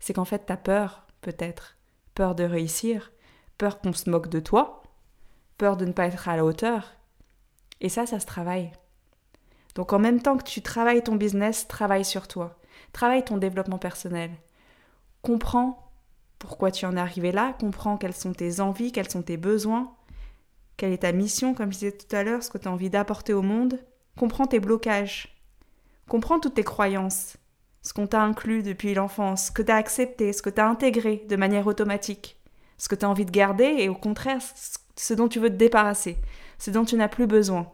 C'est 0.00 0.12
qu'en 0.12 0.24
fait, 0.24 0.42
t'as 0.44 0.56
peur, 0.56 1.06
peut-être. 1.20 1.76
Peur 2.16 2.34
de 2.34 2.42
réussir, 2.42 3.12
peur 3.58 3.80
qu'on 3.80 3.92
se 3.92 4.10
moque 4.10 4.28
de 4.28 4.40
toi, 4.40 4.82
peur 5.56 5.76
de 5.76 5.84
ne 5.84 5.92
pas 5.92 6.06
être 6.06 6.28
à 6.28 6.34
la 6.34 6.44
hauteur. 6.44 6.96
Et 7.80 7.88
ça, 7.88 8.06
ça 8.06 8.18
se 8.18 8.26
travaille. 8.26 8.72
Donc 9.76 9.92
en 9.92 10.00
même 10.00 10.20
temps 10.20 10.36
que 10.36 10.42
tu 10.42 10.60
travailles 10.60 11.04
ton 11.04 11.14
business, 11.14 11.68
travaille 11.68 12.04
sur 12.04 12.26
toi. 12.26 12.58
Travaille 12.92 13.24
ton 13.24 13.36
développement 13.36 13.78
personnel. 13.78 14.32
Comprends 15.22 15.92
pourquoi 16.40 16.72
tu 16.72 16.86
en 16.86 16.96
es 16.96 17.00
arrivé 17.00 17.30
là, 17.30 17.54
comprends 17.60 17.98
quelles 17.98 18.16
sont 18.16 18.32
tes 18.32 18.58
envies, 18.58 18.90
quels 18.90 19.10
sont 19.10 19.22
tes 19.22 19.36
besoins, 19.36 19.94
quelle 20.78 20.92
est 20.92 20.98
ta 20.98 21.12
mission, 21.12 21.52
comme 21.52 21.72
je 21.72 21.78
disais 21.78 21.92
tout 21.92 22.16
à 22.16 22.22
l'heure, 22.22 22.42
ce 22.42 22.48
que 22.48 22.56
tu 22.56 22.68
as 22.68 22.70
envie 22.70 22.88
d'apporter 22.88 23.34
au 23.34 23.42
monde 23.42 23.78
Comprends 24.16 24.46
tes 24.46 24.60
blocages. 24.60 25.36
Comprends 26.08 26.40
toutes 26.40 26.54
tes 26.54 26.64
croyances, 26.64 27.36
ce 27.82 27.92
qu'on 27.92 28.06
t'a 28.06 28.22
inclus 28.22 28.62
depuis 28.62 28.94
l'enfance, 28.94 29.46
ce 29.46 29.50
que 29.50 29.62
tu 29.62 29.70
as 29.70 29.76
accepté, 29.76 30.32
ce 30.32 30.40
que 30.40 30.50
tu 30.50 30.60
as 30.60 30.68
intégré 30.68 31.24
de 31.28 31.36
manière 31.36 31.66
automatique, 31.66 32.40
ce 32.78 32.88
que 32.88 32.94
tu 32.94 33.04
as 33.04 33.10
envie 33.10 33.26
de 33.26 33.30
garder 33.30 33.76
et 33.78 33.88
au 33.88 33.94
contraire 33.94 34.40
ce 34.96 35.14
dont 35.14 35.28
tu 35.28 35.40
veux 35.40 35.50
te 35.50 35.56
débarrasser, 35.56 36.16
ce 36.58 36.70
dont 36.70 36.84
tu 36.84 36.96
n'as 36.96 37.08
plus 37.08 37.26
besoin, 37.26 37.70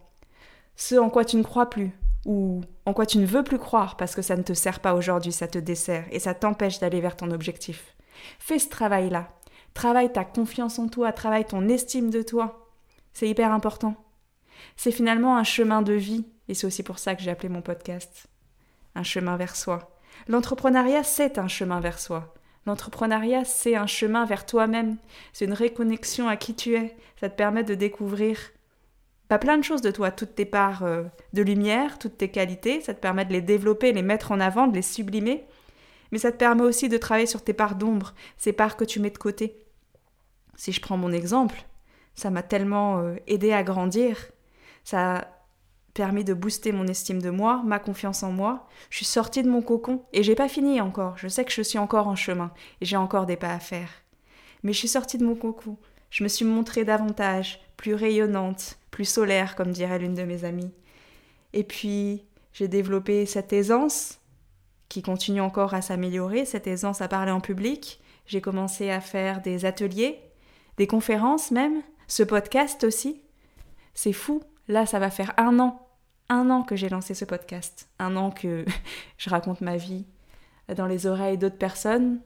ce 0.76 0.96
en 0.96 1.10
quoi 1.10 1.24
tu 1.24 1.36
ne 1.36 1.42
crois 1.42 1.70
plus 1.70 1.92
ou 2.24 2.62
en 2.86 2.92
quoi 2.94 3.06
tu 3.06 3.18
ne 3.18 3.26
veux 3.26 3.44
plus 3.44 3.58
croire 3.58 3.96
parce 3.96 4.14
que 4.14 4.22
ça 4.22 4.36
ne 4.36 4.42
te 4.42 4.54
sert 4.54 4.80
pas 4.80 4.94
aujourd'hui, 4.94 5.32
ça 5.32 5.46
te 5.46 5.58
dessert 5.58 6.06
et 6.10 6.18
ça 6.18 6.34
t'empêche 6.34 6.80
d'aller 6.80 7.00
vers 7.00 7.16
ton 7.16 7.30
objectif. 7.30 7.94
Fais 8.38 8.58
ce 8.58 8.68
travail-là. 8.68 9.28
Travaille 9.74 10.12
ta 10.12 10.24
confiance 10.24 10.78
en 10.78 10.88
toi, 10.88 11.12
travaille 11.12 11.44
ton 11.44 11.68
estime 11.68 12.10
de 12.10 12.22
toi. 12.22 12.63
C'est 13.14 13.28
hyper 13.28 13.52
important. 13.52 13.94
C'est 14.76 14.90
finalement 14.90 15.36
un 15.36 15.44
chemin 15.44 15.82
de 15.82 15.92
vie, 15.92 16.26
et 16.48 16.54
c'est 16.54 16.66
aussi 16.66 16.82
pour 16.82 16.98
ça 16.98 17.14
que 17.14 17.22
j'ai 17.22 17.30
appelé 17.30 17.48
mon 17.48 17.62
podcast. 17.62 18.26
Un 18.94 19.04
chemin 19.04 19.36
vers 19.36 19.56
soi. 19.56 19.96
L'entrepreneuriat, 20.28 21.04
c'est 21.04 21.38
un 21.38 21.48
chemin 21.48 21.80
vers 21.80 21.98
soi. 21.98 22.34
L'entrepreneuriat, 22.66 23.44
c'est 23.44 23.76
un 23.76 23.86
chemin 23.86 24.24
vers 24.24 24.46
toi-même. 24.46 24.96
C'est 25.32 25.44
une 25.44 25.52
réconnexion 25.52 26.28
à 26.28 26.36
qui 26.36 26.54
tu 26.54 26.76
es. 26.76 26.96
Ça 27.20 27.28
te 27.28 27.36
permet 27.36 27.64
de 27.64 27.74
découvrir 27.74 28.38
pas 29.28 29.38
plein 29.38 29.58
de 29.58 29.64
choses 29.64 29.80
de 29.80 29.90
toi, 29.90 30.10
toutes 30.10 30.34
tes 30.34 30.44
parts 30.44 30.82
euh, 30.82 31.04
de 31.32 31.42
lumière, 31.42 31.98
toutes 31.98 32.18
tes 32.18 32.30
qualités. 32.30 32.80
Ça 32.80 32.94
te 32.94 33.00
permet 33.00 33.24
de 33.24 33.32
les 33.32 33.40
développer, 33.42 33.92
les 33.92 34.02
mettre 34.02 34.32
en 34.32 34.40
avant, 34.40 34.66
de 34.66 34.74
les 34.74 34.82
sublimer. 34.82 35.44
Mais 36.10 36.18
ça 36.18 36.32
te 36.32 36.36
permet 36.36 36.62
aussi 36.62 36.88
de 36.88 36.96
travailler 36.96 37.26
sur 37.26 37.42
tes 37.42 37.52
parts 37.52 37.74
d'ombre, 37.74 38.14
ces 38.38 38.52
parts 38.52 38.76
que 38.76 38.84
tu 38.84 39.00
mets 39.00 39.10
de 39.10 39.18
côté. 39.18 39.56
Si 40.56 40.72
je 40.72 40.80
prends 40.80 40.96
mon 40.96 41.12
exemple, 41.12 41.64
ça 42.14 42.30
m'a 42.30 42.42
tellement 42.42 42.98
euh, 42.98 43.16
aidé 43.26 43.52
à 43.52 43.62
grandir. 43.62 44.30
Ça 44.84 45.16
a 45.16 45.24
permis 45.94 46.24
de 46.24 46.34
booster 46.34 46.72
mon 46.72 46.86
estime 46.86 47.22
de 47.22 47.30
moi, 47.30 47.62
ma 47.64 47.78
confiance 47.78 48.22
en 48.22 48.32
moi. 48.32 48.68
Je 48.90 48.96
suis 48.96 49.04
sortie 49.06 49.42
de 49.42 49.48
mon 49.48 49.62
cocon 49.62 50.02
et 50.12 50.22
j'ai 50.22 50.34
pas 50.34 50.48
fini 50.48 50.80
encore. 50.80 51.16
Je 51.16 51.28
sais 51.28 51.44
que 51.44 51.52
je 51.52 51.62
suis 51.62 51.78
encore 51.78 52.08
en 52.08 52.16
chemin 52.16 52.52
et 52.80 52.84
j'ai 52.84 52.96
encore 52.96 53.26
des 53.26 53.36
pas 53.36 53.52
à 53.52 53.60
faire. 53.60 53.88
Mais 54.62 54.72
je 54.72 54.78
suis 54.78 54.88
sortie 54.88 55.18
de 55.18 55.24
mon 55.24 55.36
cocon. 55.36 55.76
Je 56.10 56.22
me 56.22 56.28
suis 56.28 56.44
montrée 56.44 56.84
davantage, 56.84 57.60
plus 57.76 57.94
rayonnante, 57.94 58.78
plus 58.90 59.04
solaire, 59.04 59.56
comme 59.56 59.72
dirait 59.72 59.98
l'une 59.98 60.14
de 60.14 60.22
mes 60.22 60.44
amies. 60.44 60.72
Et 61.52 61.64
puis, 61.64 62.24
j'ai 62.52 62.68
développé 62.68 63.26
cette 63.26 63.52
aisance 63.52 64.20
qui 64.88 65.02
continue 65.02 65.40
encore 65.40 65.74
à 65.74 65.82
s'améliorer, 65.82 66.44
cette 66.44 66.66
aisance 66.66 67.00
à 67.00 67.08
parler 67.08 67.32
en 67.32 67.40
public. 67.40 68.00
J'ai 68.26 68.40
commencé 68.40 68.90
à 68.90 69.00
faire 69.00 69.42
des 69.42 69.64
ateliers, 69.64 70.20
des 70.76 70.86
conférences 70.86 71.50
même, 71.50 71.82
ce 72.08 72.22
podcast 72.22 72.84
aussi. 72.84 73.22
C'est 73.94 74.12
fou, 74.12 74.42
là 74.68 74.86
ça 74.86 74.98
va 74.98 75.10
faire 75.10 75.32
un 75.36 75.58
an, 75.58 75.88
un 76.28 76.50
an 76.50 76.62
que 76.62 76.76
j'ai 76.76 76.88
lancé 76.88 77.14
ce 77.14 77.24
podcast, 77.24 77.88
un 77.98 78.16
an 78.16 78.30
que 78.30 78.64
je 79.18 79.30
raconte 79.30 79.60
ma 79.60 79.76
vie 79.76 80.06
dans 80.76 80.86
les 80.86 81.06
oreilles 81.06 81.38
d'autres 81.38 81.58
personnes 81.58 82.20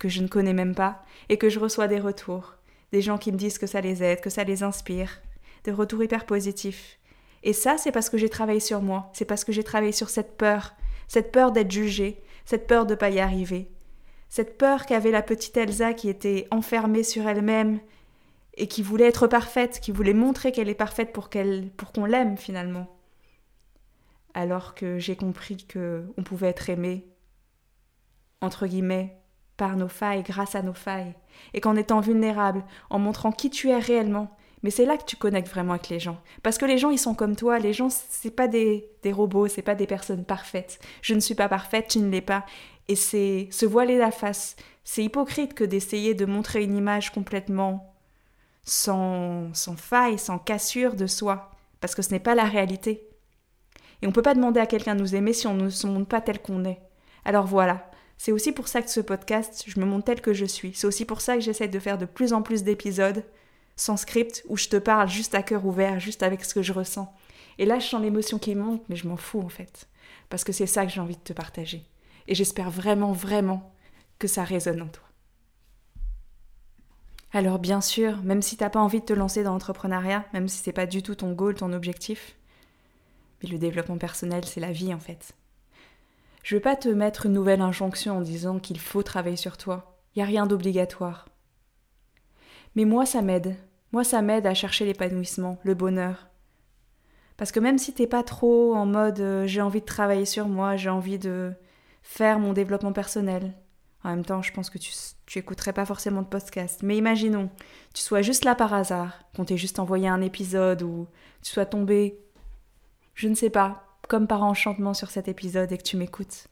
que 0.00 0.08
je 0.08 0.22
ne 0.22 0.28
connais 0.28 0.54
même 0.54 0.74
pas 0.74 1.04
et 1.28 1.38
que 1.38 1.48
je 1.48 1.60
reçois 1.60 1.88
des 1.88 2.00
retours, 2.00 2.56
des 2.92 3.02
gens 3.02 3.18
qui 3.18 3.32
me 3.32 3.36
disent 3.36 3.58
que 3.58 3.66
ça 3.66 3.80
les 3.80 4.02
aide, 4.02 4.20
que 4.20 4.30
ça 4.30 4.44
les 4.44 4.62
inspire, 4.62 5.20
des 5.64 5.72
retours 5.72 6.02
hyper 6.02 6.26
positifs. 6.26 6.98
Et 7.42 7.52
ça, 7.52 7.76
c'est 7.76 7.92
parce 7.92 8.08
que 8.08 8.18
j'ai 8.18 8.28
travaillé 8.28 8.60
sur 8.60 8.82
moi, 8.82 9.10
c'est 9.12 9.24
parce 9.24 9.44
que 9.44 9.52
j'ai 9.52 9.64
travaillé 9.64 9.92
sur 9.92 10.10
cette 10.10 10.36
peur, 10.36 10.74
cette 11.08 11.32
peur 11.32 11.52
d'être 11.52 11.70
jugée, 11.70 12.22
cette 12.44 12.66
peur 12.66 12.86
de 12.86 12.92
ne 12.92 12.98
pas 12.98 13.10
y 13.10 13.20
arriver, 13.20 13.68
cette 14.28 14.56
peur 14.56 14.86
qu'avait 14.86 15.10
la 15.10 15.22
petite 15.22 15.56
Elsa 15.56 15.92
qui 15.92 16.08
était 16.08 16.46
enfermée 16.50 17.02
sur 17.02 17.28
elle-même 17.28 17.80
et 18.54 18.68
qui 18.68 18.82
voulait 18.82 19.06
être 19.06 19.26
parfaite, 19.26 19.80
qui 19.80 19.92
voulait 19.92 20.14
montrer 20.14 20.52
qu'elle 20.52 20.68
est 20.68 20.74
parfaite 20.74 21.12
pour 21.12 21.30
qu'elle 21.30 21.70
pour 21.76 21.92
qu'on 21.92 22.04
l'aime 22.04 22.36
finalement. 22.36 22.86
Alors 24.34 24.74
que 24.74 24.98
j'ai 24.98 25.16
compris 25.16 25.56
que 25.56 26.04
on 26.16 26.22
pouvait 26.22 26.48
être 26.48 26.70
aimé 26.70 27.06
entre 28.40 28.66
guillemets 28.66 29.18
par 29.56 29.76
nos 29.76 29.88
failles, 29.88 30.22
grâce 30.22 30.54
à 30.54 30.62
nos 30.62 30.74
failles, 30.74 31.14
et 31.54 31.60
qu'en 31.60 31.76
étant 31.76 32.00
vulnérable, 32.00 32.64
en 32.90 32.98
montrant 32.98 33.30
qui 33.30 33.50
tu 33.50 33.68
es 33.70 33.78
réellement, 33.78 34.36
mais 34.62 34.70
c'est 34.70 34.84
là 34.84 34.96
que 34.96 35.04
tu 35.04 35.16
connectes 35.16 35.48
vraiment 35.48 35.72
avec 35.72 35.88
les 35.88 36.00
gens. 36.00 36.20
Parce 36.42 36.58
que 36.58 36.64
les 36.64 36.78
gens, 36.78 36.90
ils 36.90 36.98
sont 36.98 37.14
comme 37.14 37.34
toi. 37.34 37.58
Les 37.58 37.72
gens, 37.72 37.88
c'est 37.90 38.30
pas 38.30 38.46
des, 38.46 38.88
des 39.02 39.12
robots, 39.12 39.48
c'est 39.48 39.62
pas 39.62 39.74
des 39.74 39.86
personnes 39.86 40.24
parfaites. 40.24 40.78
Je 41.02 41.14
ne 41.14 41.20
suis 41.20 41.34
pas 41.34 41.48
parfaite, 41.48 41.88
tu 41.88 41.98
ne 41.98 42.10
l'es 42.10 42.20
pas. 42.20 42.46
Et 42.88 42.94
c'est 42.94 43.48
se 43.50 43.66
voiler 43.66 43.98
la 43.98 44.12
face. 44.12 44.56
C'est 44.84 45.04
hypocrite 45.04 45.54
que 45.54 45.64
d'essayer 45.64 46.14
de 46.14 46.26
montrer 46.26 46.62
une 46.62 46.76
image 46.76 47.10
complètement 47.10 47.92
sans, 48.64 49.52
sans 49.54 49.76
faille, 49.76 50.18
sans 50.18 50.38
cassure 50.38 50.94
de 50.94 51.06
soi. 51.06 51.50
Parce 51.80 51.94
que 51.94 52.02
ce 52.02 52.10
n'est 52.10 52.20
pas 52.20 52.34
la 52.34 52.44
réalité. 52.44 53.08
Et 54.00 54.06
on 54.06 54.10
ne 54.10 54.14
peut 54.14 54.22
pas 54.22 54.34
demander 54.34 54.60
à 54.60 54.66
quelqu'un 54.66 54.94
de 54.94 55.00
nous 55.00 55.14
aimer 55.14 55.32
si 55.32 55.46
on 55.46 55.54
ne 55.54 55.70
se 55.70 55.86
montre 55.86 56.08
pas 56.08 56.20
tel 56.20 56.40
qu'on 56.40 56.64
est. 56.64 56.80
Alors 57.24 57.46
voilà. 57.46 57.90
C'est 58.18 58.32
aussi 58.32 58.52
pour 58.52 58.68
ça 58.68 58.82
que 58.82 58.90
ce 58.90 59.00
podcast, 59.00 59.64
je 59.66 59.80
me 59.80 59.84
montre 59.84 60.04
tel 60.04 60.20
que 60.20 60.32
je 60.32 60.44
suis. 60.44 60.74
C'est 60.74 60.86
aussi 60.86 61.04
pour 61.04 61.20
ça 61.20 61.34
que 61.34 61.40
j'essaie 61.40 61.68
de 61.68 61.78
faire 61.78 61.98
de 61.98 62.06
plus 62.06 62.32
en 62.32 62.42
plus 62.42 62.62
d'épisodes 62.62 63.24
sans 63.74 63.96
script, 63.96 64.44
où 64.48 64.56
je 64.56 64.68
te 64.68 64.76
parle 64.76 65.08
juste 65.08 65.34
à 65.34 65.42
cœur 65.42 65.64
ouvert, 65.64 65.98
juste 65.98 66.22
avec 66.22 66.44
ce 66.44 66.54
que 66.54 66.62
je 66.62 66.72
ressens. 66.72 67.12
Et 67.58 67.64
là, 67.64 67.78
je 67.78 67.86
sens 67.86 68.02
l'émotion 68.02 68.38
qui 68.38 68.54
monte, 68.54 68.82
mais 68.88 68.96
je 68.96 69.08
m'en 69.08 69.16
fous 69.16 69.40
en 69.40 69.48
fait. 69.48 69.88
Parce 70.28 70.44
que 70.44 70.52
c'est 70.52 70.66
ça 70.66 70.86
que 70.86 70.92
j'ai 70.92 71.00
envie 71.00 71.16
de 71.16 71.22
te 71.22 71.32
partager. 71.32 71.82
Et 72.28 72.34
j'espère 72.34 72.70
vraiment, 72.70 73.12
vraiment 73.12 73.72
que 74.18 74.28
ça 74.28 74.44
résonne 74.44 74.82
en 74.82 74.88
toi. 74.88 75.04
Alors 77.32 77.58
bien 77.58 77.80
sûr, 77.80 78.22
même 78.22 78.42
si 78.42 78.56
t'as 78.56 78.68
pas 78.68 78.80
envie 78.80 79.00
de 79.00 79.06
te 79.06 79.12
lancer 79.12 79.42
dans 79.42 79.52
l'entrepreneuriat, 79.52 80.24
même 80.34 80.48
si 80.48 80.58
c'est 80.58 80.72
pas 80.72 80.86
du 80.86 81.02
tout 81.02 81.14
ton 81.14 81.32
goal, 81.32 81.54
ton 81.54 81.72
objectif, 81.72 82.36
mais 83.42 83.48
le 83.48 83.58
développement 83.58 83.96
personnel, 83.96 84.44
c'est 84.44 84.60
la 84.60 84.72
vie 84.72 84.92
en 84.92 84.98
fait. 84.98 85.32
Je 86.42 86.56
veux 86.56 86.60
pas 86.60 86.76
te 86.76 86.88
mettre 86.88 87.26
une 87.26 87.32
nouvelle 87.32 87.62
injonction 87.62 88.18
en 88.18 88.20
disant 88.20 88.58
qu'il 88.58 88.78
faut 88.78 89.02
travailler 89.02 89.36
sur 89.36 89.56
toi. 89.56 89.98
Il 90.14 90.18
y 90.18 90.22
a 90.22 90.26
rien 90.26 90.46
d'obligatoire. 90.46 91.28
Mais 92.74 92.84
moi, 92.84 93.06
ça 93.06 93.22
m'aide. 93.22 93.56
Moi, 93.92 94.04
ça 94.04 94.22
m'aide 94.22 94.46
à 94.46 94.54
chercher 94.54 94.84
l'épanouissement, 94.84 95.58
le 95.62 95.74
bonheur. 95.74 96.28
Parce 97.36 97.52
que 97.52 97.60
même 97.60 97.78
si 97.78 97.94
t'es 97.94 98.06
pas 98.06 98.22
trop 98.22 98.74
en 98.74 98.86
mode 98.86 99.20
euh, 99.20 99.46
j'ai 99.46 99.62
envie 99.62 99.80
de 99.80 99.86
travailler 99.86 100.26
sur 100.26 100.48
moi, 100.48 100.76
j'ai 100.76 100.90
envie 100.90 101.18
de 101.18 101.52
faire 102.02 102.38
mon 102.38 102.52
développement 102.52 102.92
personnel, 102.92 103.52
en 104.04 104.10
même 104.10 104.24
temps, 104.24 104.42
je 104.42 104.52
pense 104.52 104.68
que 104.68 104.78
tu, 104.78 104.92
tu 105.26 105.38
écouterais 105.38 105.72
pas 105.72 105.86
forcément 105.86 106.22
de 106.22 106.26
podcast. 106.26 106.80
Mais 106.82 106.96
imaginons, 106.96 107.50
tu 107.94 108.02
sois 108.02 108.22
juste 108.22 108.44
là 108.44 108.54
par 108.54 108.74
hasard, 108.74 109.24
qu'on 109.36 109.44
t'ait 109.44 109.56
juste 109.56 109.78
envoyé 109.78 110.08
un 110.08 110.20
épisode 110.20 110.82
ou 110.82 111.06
tu 111.42 111.50
sois 111.50 111.66
tombé, 111.66 112.18
je 113.14 113.28
ne 113.28 113.34
sais 113.34 113.50
pas, 113.50 113.98
comme 114.08 114.26
par 114.26 114.42
enchantement 114.42 114.94
sur 114.94 115.10
cet 115.10 115.28
épisode 115.28 115.70
et 115.70 115.78
que 115.78 115.82
tu 115.82 115.96
m'écoutes. 115.96 116.48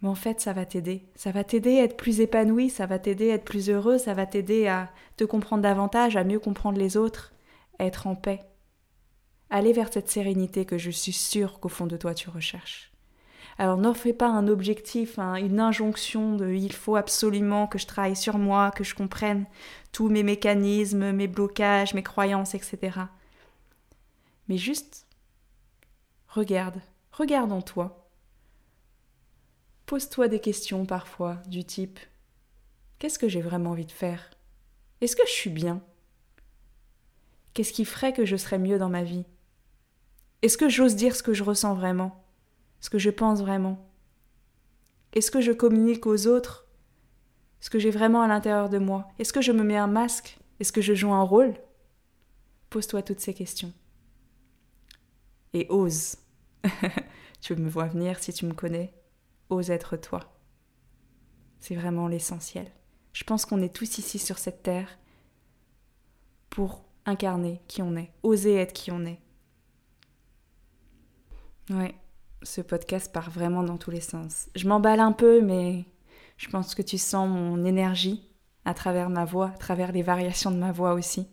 Mais 0.00 0.08
en 0.08 0.14
fait, 0.14 0.40
ça 0.40 0.54
va 0.54 0.64
t'aider. 0.64 1.02
Ça 1.14 1.30
va 1.30 1.44
t'aider 1.44 1.78
à 1.78 1.84
être 1.84 1.96
plus 1.96 2.20
épanoui, 2.20 2.70
ça 2.70 2.86
va 2.86 2.98
t'aider 2.98 3.30
à 3.30 3.34
être 3.34 3.44
plus 3.44 3.68
heureux, 3.68 3.98
ça 3.98 4.14
va 4.14 4.24
t'aider 4.24 4.66
à 4.66 4.90
te 5.16 5.24
comprendre 5.24 5.62
davantage, 5.62 6.16
à 6.16 6.24
mieux 6.24 6.40
comprendre 6.40 6.78
les 6.78 6.96
autres, 6.96 7.34
à 7.78 7.84
être 7.84 8.06
en 8.06 8.14
paix. 8.14 8.40
Aller 9.50 9.72
vers 9.72 9.92
cette 9.92 10.08
sérénité 10.08 10.64
que 10.64 10.78
je 10.78 10.90
suis 10.90 11.12
sûre 11.12 11.60
qu'au 11.60 11.68
fond 11.68 11.86
de 11.86 11.96
toi 11.96 12.14
tu 12.14 12.30
recherches. 12.30 12.89
Alors 13.60 13.76
n'en 13.76 13.92
fais 13.92 14.14
pas 14.14 14.30
un 14.30 14.48
objectif, 14.48 15.18
une 15.18 15.60
injonction 15.60 16.34
de 16.34 16.50
il 16.50 16.72
faut 16.72 16.96
absolument 16.96 17.66
que 17.66 17.78
je 17.78 17.86
travaille 17.86 18.16
sur 18.16 18.38
moi, 18.38 18.70
que 18.70 18.84
je 18.84 18.94
comprenne 18.94 19.44
tous 19.92 20.08
mes 20.08 20.22
mécanismes, 20.22 21.12
mes 21.12 21.28
blocages, 21.28 21.92
mes 21.92 22.02
croyances, 22.02 22.54
etc. 22.54 23.00
Mais 24.48 24.56
juste 24.56 25.06
regarde, 26.28 26.80
regarde 27.12 27.52
en 27.52 27.60
toi. 27.60 28.08
Pose-toi 29.84 30.28
des 30.28 30.40
questions 30.40 30.86
parfois 30.86 31.34
du 31.46 31.62
type 31.62 32.00
Qu'est-ce 32.98 33.18
que 33.18 33.28
j'ai 33.28 33.42
vraiment 33.42 33.72
envie 33.72 33.84
de 33.84 33.92
faire? 33.92 34.30
Est-ce 35.02 35.16
que 35.16 35.26
je 35.26 35.32
suis 35.32 35.50
bien? 35.50 35.82
Qu'est-ce 37.52 37.74
qui 37.74 37.84
ferait 37.84 38.14
que 38.14 38.24
je 38.24 38.36
serais 38.36 38.58
mieux 38.58 38.78
dans 38.78 38.88
ma 38.88 39.02
vie? 39.02 39.26
Est-ce 40.40 40.56
que 40.56 40.70
j'ose 40.70 40.96
dire 40.96 41.14
ce 41.14 41.22
que 41.22 41.34
je 41.34 41.44
ressens 41.44 41.74
vraiment? 41.74 42.19
Ce 42.80 42.90
que 42.90 42.98
je 42.98 43.10
pense 43.10 43.40
vraiment 43.40 43.90
Est-ce 45.12 45.30
que 45.30 45.40
je 45.40 45.52
communique 45.52 46.06
aux 46.06 46.26
autres 46.26 46.66
ce 47.60 47.68
que 47.68 47.78
j'ai 47.78 47.90
vraiment 47.90 48.22
à 48.22 48.26
l'intérieur 48.26 48.70
de 48.70 48.78
moi? 48.78 49.08
Est-ce 49.18 49.34
que 49.34 49.42
je 49.42 49.52
me 49.52 49.62
mets 49.62 49.76
un 49.76 49.86
masque? 49.86 50.38
Est-ce 50.60 50.72
que 50.72 50.80
je 50.80 50.94
joue 50.94 51.12
un 51.12 51.22
rôle? 51.22 51.54
Pose-toi 52.70 53.02
toutes 53.02 53.20
ces 53.20 53.34
questions. 53.34 53.72
Et 55.52 55.66
ose. 55.68 56.16
tu 57.40 57.54
me 57.56 57.68
vois 57.68 57.86
venir 57.86 58.18
si 58.18 58.32
tu 58.32 58.46
me 58.46 58.54
connais 58.54 58.94
ose 59.50 59.70
être 59.70 59.96
toi. 59.96 60.20
C'est 61.58 61.74
vraiment 61.74 62.08
l'essentiel. 62.08 62.70
Je 63.12 63.24
pense 63.24 63.44
qu'on 63.44 63.60
est 63.60 63.74
tous 63.74 63.98
ici 63.98 64.18
sur 64.18 64.38
cette 64.38 64.62
terre 64.62 64.98
pour 66.48 66.84
incarner 67.04 67.60
qui 67.68 67.82
on 67.82 67.96
est, 67.96 68.12
oser 68.22 68.54
être 68.54 68.72
qui 68.72 68.90
on 68.90 69.04
est. 69.04 69.20
Ouais, 71.70 71.94
ce 72.42 72.60
podcast 72.60 73.12
part 73.12 73.30
vraiment 73.30 73.62
dans 73.62 73.76
tous 73.76 73.90
les 73.90 74.00
sens. 74.00 74.48
Je 74.54 74.68
m'emballe 74.68 75.00
un 75.00 75.12
peu, 75.12 75.40
mais 75.40 75.84
je 76.36 76.48
pense 76.48 76.74
que 76.74 76.82
tu 76.82 76.98
sens 76.98 77.28
mon 77.28 77.64
énergie 77.64 78.28
à 78.64 78.74
travers 78.74 79.10
ma 79.10 79.24
voix, 79.24 79.50
à 79.54 79.58
travers 79.58 79.92
les 79.92 80.02
variations 80.02 80.50
de 80.50 80.56
ma 80.56 80.72
voix 80.72 80.94
aussi, 80.94 81.26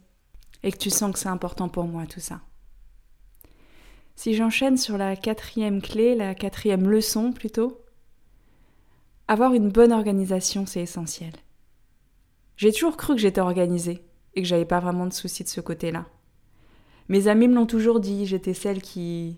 et 0.64 0.72
que 0.72 0.78
tu 0.78 0.90
sens 0.90 1.14
que 1.14 1.20
c'est 1.20 1.30
important 1.30 1.70
pour 1.70 1.86
moi 1.86 2.06
tout 2.06 2.20
ça. 2.20 2.42
Si 4.16 4.34
j'enchaîne 4.34 4.78
sur 4.78 4.98
la 4.98 5.16
quatrième 5.16 5.82
clé, 5.82 6.16
la 6.16 6.34
quatrième 6.34 6.90
leçon 6.90 7.32
plutôt, 7.32 7.84
avoir 9.28 9.54
une 9.54 9.70
bonne 9.70 9.92
organisation, 9.92 10.66
c'est 10.66 10.82
essentiel. 10.82 11.34
J'ai 12.56 12.72
toujours 12.72 12.98
cru 12.98 13.14
que 13.14 13.22
j'étais 13.22 13.42
organisée 13.42 14.04
et 14.34 14.42
que 14.42 14.48
j'avais 14.48 14.66
pas 14.66 14.80
vraiment 14.80 15.06
de 15.06 15.14
soucis 15.14 15.44
de 15.44 15.50
ce 15.50 15.62
côté-là. 15.62 16.06
Mes 17.10 17.28
amis 17.28 17.48
me 17.48 17.56
l'ont 17.56 17.66
toujours 17.66 18.00
dit, 18.00 18.26
j'étais 18.26 18.54
celle 18.54 18.82
qui 18.82 19.38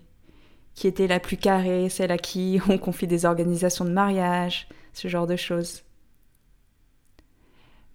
qui 0.74 0.86
était 0.86 1.06
la 1.06 1.20
plus 1.20 1.36
carrée, 1.36 1.88
celle 1.88 2.12
à 2.12 2.18
qui 2.18 2.60
on 2.68 2.78
confie 2.78 3.06
des 3.06 3.24
organisations 3.24 3.84
de 3.84 3.90
mariage, 3.90 4.68
ce 4.92 5.08
genre 5.08 5.26
de 5.26 5.36
choses. 5.36 5.82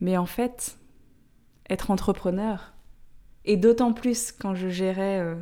Mais 0.02 0.18
en 0.18 0.26
fait, 0.26 0.78
être 1.70 1.92
entrepreneur, 1.92 2.74
Et 3.46 3.58
d'autant 3.58 3.94
plus 3.94 4.32
quand 4.32 4.56
je 4.56 4.70
gérais 4.70 5.20
euh, 5.20 5.36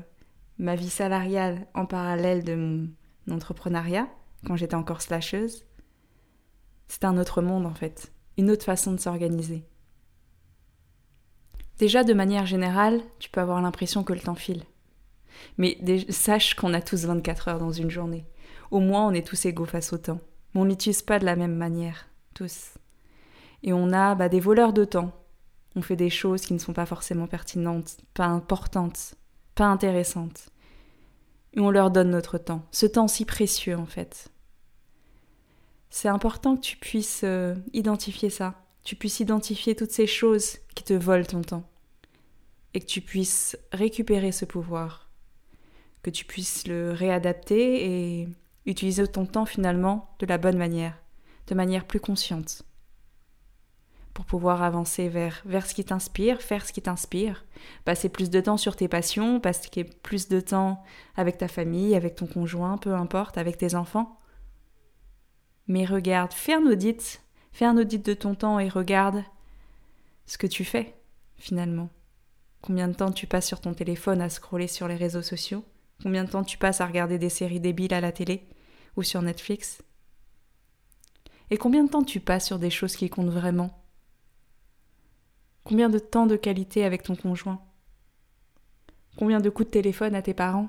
ma 0.58 0.76
vie 0.76 0.90
salariale 0.90 1.68
en 1.74 1.86
parallèle 1.86 2.44
de 2.44 2.56
mon 2.56 2.90
entrepreneuriat, 3.34 4.08
quand 4.46 4.56
j'étais 4.56 4.76
encore 4.76 5.02
slasheuse. 5.02 5.66
C'était 6.88 7.06
un 7.06 7.18
autre 7.18 7.42
monde 7.42 7.66
en 7.66 7.74
fait, 7.74 8.12
une 8.38 8.52
autre 8.52 8.66
façon 8.66 8.92
de 8.92 9.00
s'organiser. 9.00 9.66
Déjà, 11.80 12.04
de 12.04 12.14
manière 12.14 12.46
générale, 12.46 13.02
tu 13.20 13.30
peux 13.30 13.42
avoir 13.42 13.62
l'impression 13.62 14.04
que 14.04 14.14
le 14.14 14.20
temps 14.20 14.36
file. 14.36 14.64
Mais 15.58 15.78
sache 16.10 16.56
qu'on 16.56 16.74
a 16.74 16.82
tous 16.82 17.06
24 17.06 17.48
heures 17.48 17.60
dans 17.60 17.72
une 17.72 17.90
journée. 17.90 18.26
Au 18.72 18.80
moins, 18.80 19.08
on 19.08 19.14
est 19.14 19.26
tous 19.26 19.46
égaux 19.46 19.66
face 19.66 19.94
au 19.94 19.98
temps. 19.98 20.20
Mais 20.54 20.62
on 20.62 20.66
n'utilise 20.66 21.02
pas 21.02 21.20
de 21.20 21.26
la 21.26 21.36
même 21.36 21.56
manière, 21.56 22.08
tous. 22.34 22.72
Et 23.64 23.74
on 23.74 23.92
a 23.92 24.16
bah, 24.16 24.30
des 24.30 24.40
voleurs 24.40 24.74
de 24.74 24.86
temps. 24.86 25.12
On 25.76 25.82
fait 25.82 25.96
des 25.96 26.10
choses 26.10 26.42
qui 26.42 26.54
ne 26.54 26.60
sont 26.60 26.74
pas 26.74 26.86
forcément 26.86 27.28
pertinentes, 27.28 27.98
pas 28.14 28.28
importantes, 28.28 29.16
pas 29.56 29.66
intéressantes. 29.66 30.50
Et 31.54 31.60
on 31.60 31.72
leur 31.72 31.92
donne 31.92 32.10
notre 32.10 32.38
temps, 32.38 32.66
ce 32.72 32.86
temps 32.86 33.08
si 33.08 33.26
précieux 33.26 33.78
en 33.78 33.86
fait. 33.86 34.30
C'est 35.90 36.08
important 36.08 36.56
que 36.56 36.62
tu 36.62 36.78
puisses 36.78 37.22
euh, 37.24 37.54
identifier 37.74 38.32
ça, 38.32 38.56
tu 38.84 38.96
puisses 38.96 39.20
identifier 39.20 39.76
toutes 39.76 39.92
ces 39.92 40.08
choses 40.08 40.58
qui 40.76 40.84
te 40.84 40.94
volent 40.94 41.26
ton 41.26 41.42
temps, 41.42 41.70
et 42.74 42.80
que 42.80 42.86
tu 42.86 43.02
puisses 43.02 43.56
récupérer 43.72 44.32
ce 44.32 44.46
pouvoir, 44.46 45.03
que 46.04 46.10
tu 46.10 46.26
puisses 46.26 46.68
le 46.68 46.92
réadapter 46.92 48.22
et 48.22 48.30
utiliser 48.66 49.08
ton 49.08 49.26
temps 49.26 49.46
finalement 49.46 50.16
de 50.20 50.26
la 50.26 50.38
bonne 50.38 50.58
manière, 50.58 50.98
de 51.48 51.56
manière 51.56 51.86
plus 51.86 52.00
consciente 52.00 52.64
pour 54.14 54.26
pouvoir 54.26 54.62
avancer 54.62 55.10
vers, 55.10 55.42
ce 55.66 55.74
qui 55.74 55.84
t'inspire, 55.84 56.42
faire 56.42 56.66
ce 56.66 56.72
qui 56.72 56.82
t'inspire, 56.82 57.46
passer 57.84 58.10
plus 58.10 58.30
de 58.30 58.40
temps 58.42 58.58
sur 58.58 58.76
tes 58.76 58.88
passions, 58.88 59.40
passer 59.40 59.84
plus 59.84 60.28
de 60.28 60.40
temps 60.40 60.84
avec 61.16 61.38
ta 61.38 61.48
famille, 61.48 61.96
avec 61.96 62.16
ton 62.16 62.28
conjoint, 62.28 62.78
peu 62.78 62.94
importe, 62.94 63.38
avec 63.38 63.58
tes 63.58 63.76
enfants. 63.76 64.20
Mais 65.68 65.86
regarde, 65.86 66.32
fais 66.32 66.54
un 66.54 66.66
audit, 66.66 67.22
fais 67.52 67.66
un 67.66 67.78
audit 67.78 68.06
de 68.06 68.14
ton 68.14 68.36
temps 68.36 68.60
et 68.60 68.70
regarde 68.70 69.24
ce 70.26 70.38
que 70.38 70.48
tu 70.48 70.64
fais 70.64 70.96
finalement. 71.38 71.90
Combien 72.62 72.88
de 72.88 72.94
temps 72.94 73.12
tu 73.12 73.28
passes 73.28 73.48
sur 73.48 73.62
ton 73.62 73.74
téléphone 73.74 74.22
à 74.22 74.30
scroller 74.30 74.68
sur 74.68 74.88
les 74.88 74.96
réseaux 74.96 75.22
sociaux? 75.22 75.66
Combien 76.04 76.26
de 76.26 76.30
temps 76.30 76.44
tu 76.44 76.58
passes 76.58 76.82
à 76.82 76.86
regarder 76.86 77.18
des 77.18 77.30
séries 77.30 77.62
débiles 77.62 77.94
à 77.94 78.02
la 78.02 78.12
télé 78.12 78.46
ou 78.98 79.04
sur 79.04 79.22
Netflix 79.22 79.82
Et 81.50 81.56
combien 81.56 81.86
de 81.86 81.90
temps 81.90 82.04
tu 82.04 82.20
passes 82.20 82.46
sur 82.46 82.60
des 82.60 82.70
choses 82.70 82.98
qui 82.98 83.10
comptent 83.10 83.30
vraiment 83.30 83.82
Combien 85.64 85.90
de 85.90 86.00
temps 86.00 86.26
de 86.26 86.36
qualité 86.36 86.84
avec 86.84 87.04
ton 87.04 87.16
conjoint 87.16 87.64
Combien 89.16 89.40
de 89.40 89.50
coups 89.50 89.68
de 89.68 89.72
téléphone 89.72 90.14
à 90.14 90.22
tes 90.22 90.34
parents 90.34 90.68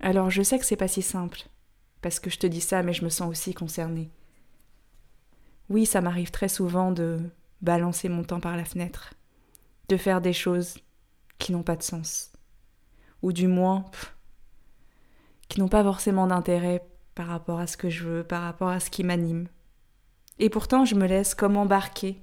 Alors 0.00 0.28
je 0.28 0.42
sais 0.42 0.58
que 0.58 0.64
c'est 0.64 0.74
pas 0.74 0.88
si 0.88 1.00
simple, 1.02 1.42
parce 2.00 2.18
que 2.18 2.30
je 2.30 2.40
te 2.40 2.48
dis 2.48 2.60
ça, 2.60 2.82
mais 2.82 2.92
je 2.92 3.04
me 3.04 3.10
sens 3.10 3.30
aussi 3.30 3.54
concernée. 3.54 4.10
Oui, 5.68 5.86
ça 5.86 6.00
m'arrive 6.00 6.32
très 6.32 6.48
souvent 6.48 6.90
de 6.90 7.20
balancer 7.60 8.08
mon 8.08 8.24
temps 8.24 8.40
par 8.40 8.56
la 8.56 8.64
fenêtre, 8.64 9.14
de 9.88 9.96
faire 9.96 10.20
des 10.20 10.32
choses 10.32 10.78
qui 11.38 11.52
n'ont 11.52 11.62
pas 11.62 11.76
de 11.76 11.84
sens, 11.84 12.31
ou 13.22 13.32
du 13.32 13.46
moins 13.46 13.84
qui 15.48 15.60
n'ont 15.60 15.68
pas 15.68 15.82
forcément 15.82 16.26
d'intérêt 16.26 16.84
par 17.14 17.26
rapport 17.26 17.60
à 17.60 17.66
ce 17.66 17.76
que 17.76 17.90
je 17.90 18.04
veux, 18.04 18.24
par 18.24 18.42
rapport 18.42 18.68
à 18.68 18.80
ce 18.80 18.90
qui 18.90 19.04
m'anime. 19.04 19.48
Et 20.38 20.48
pourtant, 20.48 20.84
je 20.84 20.94
me 20.94 21.06
laisse 21.06 21.34
comme 21.34 21.56
embarquer 21.56 22.20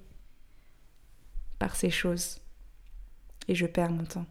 par 1.60 1.76
ces 1.76 1.90
choses. 1.90 2.40
Et 3.48 3.56
je 3.56 3.66
perds 3.66 3.92
mon 3.92 4.04
temps. 4.04 4.26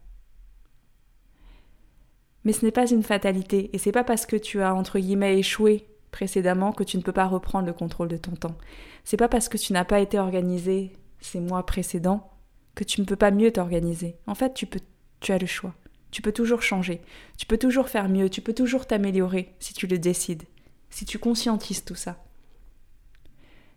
Mais 2.45 2.53
ce 2.53 2.65
n'est 2.65 2.73
pas 2.73 2.91
une 2.91 3.03
fatalité, 3.03 3.71
et 3.75 3.79
c'est 3.79 3.93
pas 3.93 4.05
parce 4.05 4.27
que 4.27 4.37
tu 4.37 4.63
as 4.63 4.75
entre 4.75 4.99
guillemets 4.99 5.39
échoué 5.39 5.87
précédemment 6.11 6.73
que 6.73 6.85
tu 6.85 6.97
ne 6.97 7.03
peux 7.03 7.13
pas 7.13 7.27
reprendre 7.27 7.67
le 7.67 7.73
contrôle 7.73 8.09
de 8.09 8.17
ton 8.17 8.33
temps. 8.33 8.57
C'est 9.05 9.17
pas 9.17 9.29
parce 9.29 9.49
que 9.49 9.59
tu 9.59 9.73
n'as 9.73 9.85
pas 9.85 10.01
été 10.01 10.19
organisé 10.19 10.93
ces 11.21 11.41
mois 11.41 11.67
précédents 11.67 12.31
que 12.75 12.85
tu 12.85 13.01
ne 13.01 13.07
peux 13.07 13.17
pas 13.17 13.31
mieux 13.31 13.53
t'organiser. 13.53 14.17
En 14.27 14.35
fait, 14.35 14.55
tu 14.55 14.67
peux 14.67 14.81
tu 15.21 15.33
as 15.33 15.39
le 15.39 15.47
choix. 15.47 15.75
Tu 16.11 16.23
peux 16.23 16.33
toujours 16.33 16.63
changer, 16.63 17.03
tu 17.37 17.47
peux 17.47 17.59
toujours 17.59 17.89
faire 17.89 18.09
mieux, 18.09 18.31
tu 18.31 18.41
peux 18.41 18.55
toujours 18.55 18.87
t'améliorer 18.87 19.55
si 19.59 19.75
tu 19.75 19.87
le 19.87 19.99
décides, 19.99 20.45
si 20.91 21.05
tu 21.05 21.19
conscientises 21.19 21.85
tout 21.85 21.95
ça. 21.95 22.25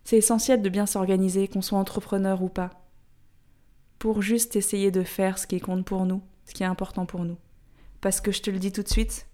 C'est 0.04 0.18
essentiel 0.18 0.62
de 0.62 0.70
bien 0.70 0.86
s'organiser, 0.86 1.48
qu'on 1.48 1.62
soit 1.62 1.78
entrepreneur 1.78 2.42
ou 2.42 2.50
pas 2.50 2.82
pour 4.02 4.24
juste 4.24 4.56
essayer 4.56 4.90
de 4.90 5.04
faire 5.04 5.38
ce 5.38 5.46
qui 5.46 5.60
compte 5.60 5.86
pour 5.86 6.08
nous, 6.08 6.24
ce 6.46 6.56
qui 6.56 6.64
est 6.64 6.66
important 6.66 7.06
pour 7.06 7.24
nous. 7.24 7.38
Parce 8.02 8.20
que 8.20 8.32
je 8.32 8.42
te 8.42 8.50
le 8.50 8.58
dis 8.58 8.72
tout 8.72 8.82
de 8.82 8.90
suite, 8.90 9.28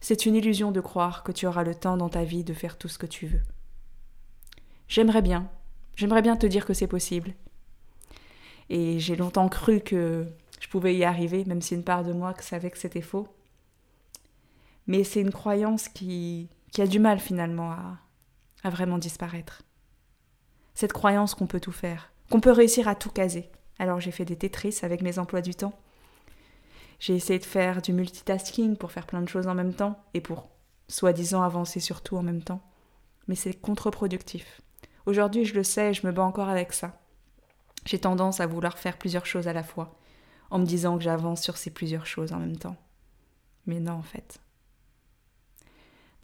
c'est 0.00 0.26
une 0.26 0.36
illusion 0.36 0.70
de 0.70 0.80
croire 0.80 1.24
que 1.24 1.32
tu 1.32 1.48
auras 1.48 1.64
le 1.64 1.74
temps 1.74 1.96
dans 1.96 2.08
ta 2.08 2.22
vie 2.22 2.44
de 2.44 2.54
faire 2.54 2.78
tout 2.78 2.86
ce 2.86 2.98
que 2.98 3.06
tu 3.06 3.26
veux. 3.26 3.42
J'aimerais 4.86 5.22
bien, 5.22 5.50
j'aimerais 5.96 6.22
bien 6.22 6.36
te 6.36 6.46
dire 6.46 6.64
que 6.64 6.72
c'est 6.72 6.86
possible. 6.86 7.34
Et 8.68 9.00
j'ai 9.00 9.16
longtemps 9.16 9.48
cru 9.48 9.80
que 9.80 10.28
pouvais 10.72 10.96
y 10.96 11.04
arriver, 11.04 11.44
même 11.44 11.60
si 11.60 11.74
une 11.74 11.84
part 11.84 12.02
de 12.02 12.14
moi 12.14 12.32
savait 12.40 12.70
que 12.70 12.78
c'était 12.78 13.02
faux. 13.02 13.28
Mais 14.86 15.04
c'est 15.04 15.20
une 15.20 15.30
croyance 15.30 15.90
qui, 15.90 16.48
qui 16.72 16.80
a 16.80 16.86
du 16.86 16.98
mal 16.98 17.20
finalement 17.20 17.72
à, 17.72 17.98
à 18.64 18.70
vraiment 18.70 18.96
disparaître. 18.96 19.62
Cette 20.72 20.94
croyance 20.94 21.34
qu'on 21.34 21.46
peut 21.46 21.60
tout 21.60 21.72
faire, 21.72 22.10
qu'on 22.30 22.40
peut 22.40 22.50
réussir 22.50 22.88
à 22.88 22.94
tout 22.94 23.10
caser. 23.10 23.50
Alors 23.78 24.00
j'ai 24.00 24.12
fait 24.12 24.24
des 24.24 24.36
Tetris 24.36 24.78
avec 24.80 25.02
mes 25.02 25.18
emplois 25.18 25.42
du 25.42 25.54
temps. 25.54 25.78
J'ai 26.98 27.16
essayé 27.16 27.38
de 27.38 27.44
faire 27.44 27.82
du 27.82 27.92
multitasking 27.92 28.76
pour 28.78 28.92
faire 28.92 29.06
plein 29.06 29.20
de 29.20 29.28
choses 29.28 29.48
en 29.48 29.54
même 29.54 29.74
temps 29.74 30.02
et 30.14 30.22
pour 30.22 30.48
soi-disant 30.88 31.42
avancer 31.42 31.80
sur 31.80 32.00
tout 32.00 32.16
en 32.16 32.22
même 32.22 32.42
temps. 32.42 32.62
Mais 33.28 33.34
c'est 33.34 33.52
contre-productif. 33.52 34.62
Aujourd'hui, 35.04 35.44
je 35.44 35.54
le 35.54 35.64
sais, 35.64 35.92
je 35.92 36.06
me 36.06 36.12
bats 36.12 36.22
encore 36.22 36.48
avec 36.48 36.72
ça. 36.72 36.98
J'ai 37.84 37.98
tendance 37.98 38.40
à 38.40 38.46
vouloir 38.46 38.78
faire 38.78 38.96
plusieurs 38.96 39.26
choses 39.26 39.48
à 39.48 39.52
la 39.52 39.64
fois, 39.64 39.98
en 40.52 40.58
me 40.58 40.66
disant 40.66 40.98
que 40.98 41.02
j'avance 41.02 41.42
sur 41.42 41.56
ces 41.56 41.70
plusieurs 41.70 42.04
choses 42.04 42.32
en 42.32 42.38
même 42.38 42.58
temps. 42.58 42.76
Mais 43.64 43.80
non, 43.80 43.94
en 43.94 44.02
fait. 44.02 44.38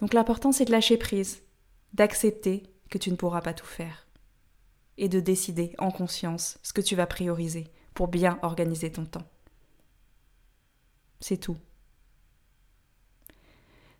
Donc 0.01 0.13
l'important, 0.13 0.53
c'est 0.53 0.67
de 0.67 0.71
lâcher 0.71 0.99
prise, 0.99 1.43
d'accepter 1.95 2.63
que 2.91 2.99
tu 2.99 3.11
ne 3.11 3.17
pourras 3.17 3.41
pas 3.41 3.55
tout 3.55 3.67
faire 3.67 4.07
et 4.99 5.09
de 5.09 5.19
décider 5.19 5.75
en 5.79 5.91
conscience 5.91 6.59
ce 6.63 6.75
que 6.75 6.83
tu 6.83 6.95
vas 6.95 7.07
prioriser 7.07 7.69
pour 7.95 8.09
bien 8.09 8.39
organiser 8.43 8.93
ton 8.93 9.07
temps. 9.07 9.27
C'est 11.21 11.39
tout. 11.39 11.57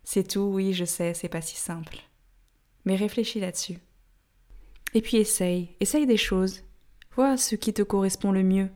C'est 0.03 0.27
tout, 0.27 0.51
oui, 0.53 0.73
je 0.73 0.85
sais, 0.85 1.15
c'est 1.15 1.27
pas 1.27 1.41
si 1.41 1.55
simple. 1.55 1.97
Mais 2.85 2.95
réfléchis 2.95 3.39
là-dessus. 3.39 3.79
Et 4.93 5.01
puis 5.01 5.17
essaye, 5.17 5.75
essaye 5.79 6.05
des 6.05 6.17
choses. 6.17 6.61
Vois 7.15 7.35
ce 7.35 7.55
qui 7.55 7.73
te 7.73 7.81
correspond 7.81 8.31
le 8.31 8.43
mieux. 8.43 8.69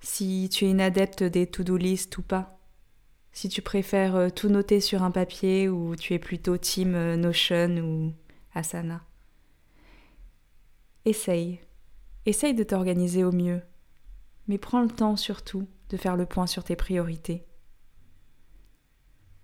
Si 0.00 0.48
tu 0.50 0.64
es 0.64 0.70
une 0.70 0.80
adepte 0.80 1.22
des 1.22 1.46
to-do 1.46 1.76
list 1.76 2.16
ou 2.18 2.22
pas. 2.22 2.58
Si 3.32 3.48
tu 3.48 3.62
préfères 3.62 4.16
euh, 4.16 4.28
tout 4.30 4.48
noter 4.48 4.80
sur 4.80 5.02
un 5.02 5.10
papier 5.10 5.68
ou 5.68 5.96
tu 5.96 6.14
es 6.14 6.18
plutôt 6.18 6.56
team 6.56 6.94
euh, 6.94 7.16
Notion 7.16 7.76
ou 7.78 8.12
Asana. 8.54 9.04
Essaye. 11.04 11.60
Essaye 12.26 12.54
de 12.54 12.64
t'organiser 12.64 13.24
au 13.24 13.32
mieux. 13.32 13.60
Mais 14.46 14.58
prends 14.58 14.82
le 14.82 14.88
temps 14.88 15.16
surtout 15.16 15.68
de 15.90 15.96
faire 15.96 16.16
le 16.16 16.26
point 16.26 16.46
sur 16.46 16.64
tes 16.64 16.76
priorités. 16.76 17.46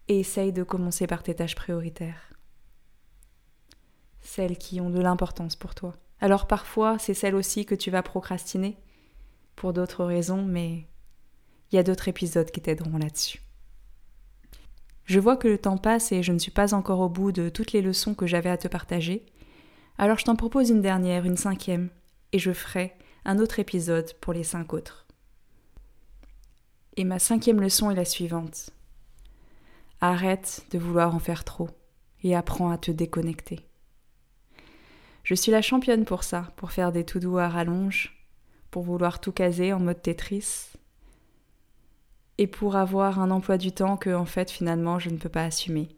Et 0.09 0.21
essaye 0.21 0.53
de 0.53 0.63
commencer 0.63 1.07
par 1.07 1.23
tes 1.23 1.35
tâches 1.35 1.55
prioritaires. 1.55 2.33
Celles 4.21 4.59
qui 4.59 4.81
ont 4.81 4.91
de 4.91 5.01
l'importance 5.01 5.57
pour 5.57 5.75
toi. 5.75 5.95
Alors 6.21 6.47
parfois, 6.47 6.99
c'est 6.99 7.15
celles 7.15 7.35
aussi 7.35 7.67
que 7.67 7.75
tu 7.75 7.91
vas 7.91 8.03
procrastiner, 8.03 8.77
pour 9.57 9.73
d'autres 9.73 10.05
raisons, 10.05 10.45
mais 10.45 10.87
il 11.71 11.77
y 11.77 11.79
a 11.79 11.83
d'autres 11.83 12.09
épisodes 12.09 12.51
qui 12.51 12.61
t'aideront 12.61 12.99
là-dessus. 12.99 13.43
Je 15.05 15.21
vois 15.21 15.37
que 15.37 15.49
le 15.49 15.59
temps 15.59 15.77
passe 15.77 16.13
et 16.13 16.23
je 16.23 16.33
ne 16.33 16.39
suis 16.39 16.51
pas 16.51 16.73
encore 16.73 17.01
au 17.01 17.09
bout 17.09 17.33
de 17.33 17.49
toutes 17.49 17.73
les 17.73 17.83
leçons 17.83 18.15
que 18.15 18.27
j'avais 18.27 18.51
à 18.51 18.57
te 18.57 18.69
partager, 18.69 19.27
alors 19.99 20.19
je 20.19 20.25
t'en 20.25 20.37
propose 20.37 20.71
une 20.71 20.81
dernière, 20.81 21.25
une 21.25 21.37
cinquième, 21.37 21.91
et 22.33 22.39
je 22.39 22.53
ferai 22.53 22.95
un 23.25 23.39
autre 23.39 23.59
épisode 23.59 24.13
pour 24.21 24.33
les 24.33 24.45
cinq 24.45 24.73
autres. 24.73 25.07
Et 26.97 27.05
ma 27.05 27.19
cinquième 27.19 27.61
leçon 27.61 27.91
est 27.91 27.97
la 27.97 28.05
suivante. 28.05 28.71
Arrête 30.01 30.67
de 30.71 30.79
vouloir 30.79 31.15
en 31.15 31.19
faire 31.19 31.45
trop 31.45 31.69
et 32.23 32.35
apprends 32.35 32.71
à 32.71 32.79
te 32.79 32.91
déconnecter. 32.91 33.69
Je 35.23 35.35
suis 35.35 35.53
la 35.53 35.63
championne 35.63 36.05
pour 36.05 36.25
ça, 36.25 36.53
pour 36.57 36.73
faire 36.73 36.93
des 36.93 37.05
tout 37.05 37.19
doux 37.19 37.39
à 37.39 37.49
rallonge, 37.49 38.24
pour 38.75 38.83
vouloir 38.83 39.21
tout 39.21 39.31
caser 39.31 39.73
en 39.73 39.79
mode 39.79 40.03
Tetris, 40.03 40.73
et 42.39 42.49
pour 42.49 42.75
avoir 42.75 43.21
un 43.21 43.31
emploi 43.31 43.57
du 43.57 43.71
temps 43.71 43.97
que, 43.97 44.13
en 44.13 44.25
fait, 44.25 44.51
finalement, 44.51 44.99
je 44.99 45.11
ne 45.11 45.17
peux 45.17 45.29
pas 45.29 45.45
assumer. 45.45 45.91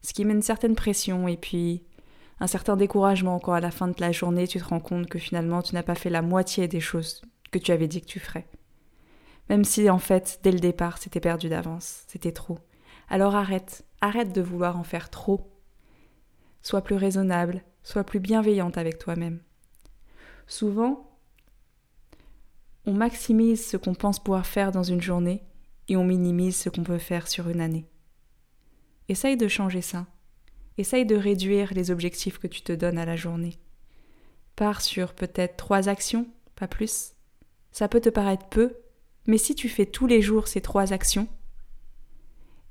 Ce 0.00 0.12
qui 0.12 0.24
met 0.24 0.34
une 0.34 0.42
certaine 0.42 0.74
pression, 0.74 1.28
et 1.28 1.36
puis 1.36 1.84
un 2.40 2.48
certain 2.48 2.76
découragement 2.76 3.38
quand 3.38 3.52
à 3.52 3.60
la 3.60 3.70
fin 3.70 3.86
de 3.86 4.00
la 4.00 4.10
journée 4.10 4.48
tu 4.48 4.58
te 4.58 4.64
rends 4.64 4.80
compte 4.80 5.06
que 5.06 5.20
finalement 5.20 5.62
tu 5.62 5.76
n'as 5.76 5.84
pas 5.84 5.94
fait 5.94 6.10
la 6.10 6.22
moitié 6.22 6.66
des 6.66 6.80
choses 6.80 7.22
que 7.52 7.60
tu 7.60 7.70
avais 7.70 7.86
dit 7.86 8.00
que 8.00 8.06
tu 8.06 8.18
ferais. 8.18 8.48
Même 9.48 9.62
si 9.62 9.88
en 9.88 10.00
fait, 10.00 10.40
dès 10.42 10.50
le 10.50 10.58
départ, 10.58 10.98
c'était 10.98 11.20
perdu 11.20 11.48
d'avance, 11.48 12.02
c'était 12.08 12.32
trop. 12.32 12.58
Alors 13.08 13.36
arrête, 13.36 13.84
arrête 14.00 14.32
de 14.32 14.42
vouloir 14.42 14.76
en 14.76 14.82
faire 14.82 15.08
trop. 15.08 15.52
Sois 16.62 16.82
plus 16.82 16.96
raisonnable, 16.96 17.62
sois 17.84 18.02
plus 18.02 18.18
bienveillante 18.18 18.76
avec 18.76 18.98
toi-même. 18.98 19.38
Souvent, 20.48 21.11
on 22.84 22.92
maximise 22.92 23.64
ce 23.64 23.76
qu'on 23.76 23.94
pense 23.94 24.18
pouvoir 24.18 24.46
faire 24.46 24.72
dans 24.72 24.82
une 24.82 25.00
journée 25.00 25.42
et 25.88 25.96
on 25.96 26.04
minimise 26.04 26.56
ce 26.56 26.68
qu'on 26.68 26.82
peut 26.82 26.98
faire 26.98 27.28
sur 27.28 27.48
une 27.48 27.60
année. 27.60 27.86
Essaye 29.08 29.36
de 29.36 29.48
changer 29.48 29.82
ça. 29.82 30.06
Essaye 30.78 31.06
de 31.06 31.16
réduire 31.16 31.72
les 31.74 31.90
objectifs 31.90 32.38
que 32.38 32.46
tu 32.46 32.62
te 32.62 32.72
donnes 32.72 32.98
à 32.98 33.04
la 33.04 33.16
journée. 33.16 33.58
Pars 34.56 34.80
sur 34.80 35.14
peut-être 35.14 35.56
trois 35.56 35.88
actions, 35.88 36.26
pas 36.56 36.68
plus. 36.68 37.12
Ça 37.70 37.88
peut 37.88 38.00
te 38.00 38.08
paraître 38.08 38.48
peu, 38.48 38.74
mais 39.26 39.38
si 39.38 39.54
tu 39.54 39.68
fais 39.68 39.86
tous 39.86 40.06
les 40.06 40.22
jours 40.22 40.48
ces 40.48 40.60
trois 40.60 40.92
actions, 40.92 41.28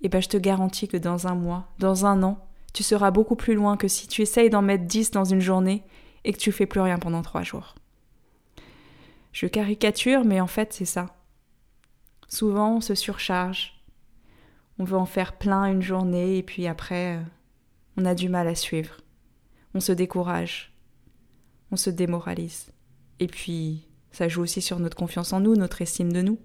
eh 0.01 0.09
ben 0.09 0.21
je 0.21 0.29
te 0.29 0.37
garantis 0.37 0.87
que 0.87 0.97
dans 0.97 1.27
un 1.27 1.35
mois, 1.35 1.67
dans 1.79 2.05
un 2.05 2.23
an, 2.23 2.47
tu 2.73 2.83
seras 2.83 3.11
beaucoup 3.11 3.35
plus 3.35 3.53
loin 3.53 3.77
que 3.77 3.87
si 3.87 4.07
tu 4.07 4.21
essayes 4.21 4.49
d'en 4.49 4.61
mettre 4.61 4.85
dix 4.85 5.11
dans 5.11 5.25
une 5.25 5.41
journée 5.41 5.83
et 6.23 6.33
que 6.33 6.37
tu 6.39 6.51
fais 6.51 6.65
plus 6.65 6.81
rien 6.81 6.97
pendant 6.97 7.21
trois 7.21 7.43
jours. 7.43 7.75
Je 9.31 9.47
caricature, 9.47 10.25
mais 10.25 10.41
en 10.41 10.47
fait 10.47 10.73
c'est 10.73 10.85
ça. 10.85 11.15
Souvent 12.27 12.77
on 12.77 12.81
se 12.81 12.95
surcharge, 12.95 13.81
on 14.79 14.83
veut 14.83 14.97
en 14.97 15.05
faire 15.05 15.37
plein 15.37 15.65
une 15.65 15.81
journée 15.81 16.37
et 16.37 16.43
puis 16.43 16.67
après 16.67 17.17
euh, 17.17 17.21
on 17.97 18.05
a 18.05 18.15
du 18.15 18.29
mal 18.29 18.47
à 18.47 18.55
suivre. 18.55 18.97
On 19.73 19.79
se 19.79 19.91
décourage, 19.91 20.73
on 21.71 21.77
se 21.77 21.89
démoralise. 21.89 22.71
Et 23.19 23.27
puis 23.27 23.87
ça 24.11 24.27
joue 24.27 24.41
aussi 24.41 24.61
sur 24.61 24.79
notre 24.79 24.97
confiance 24.97 25.33
en 25.33 25.39
nous, 25.39 25.55
notre 25.55 25.81
estime 25.81 26.11
de 26.11 26.21
nous. 26.21 26.39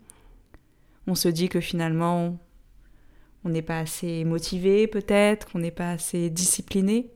On 1.07 1.15
se 1.15 1.29
dit 1.29 1.49
que 1.49 1.61
finalement 1.61 2.39
on 3.45 3.49
n'est 3.49 3.63
pas 3.63 3.79
assez 3.79 4.25
motivé 4.25 4.87
peut-être, 4.87 5.51
qu'on 5.51 5.61
n'est 5.61 5.71
pas 5.71 5.93
assez 5.93 6.31
discipliné 6.31 7.13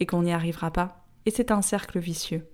et 0.00 0.06
qu'on 0.06 0.22
n'y 0.22 0.32
arrivera 0.32 0.72
pas. 0.72 1.06
Et 1.26 1.30
c'est 1.30 1.50
un 1.50 1.62
cercle 1.62 1.98
vicieux. 1.98 2.48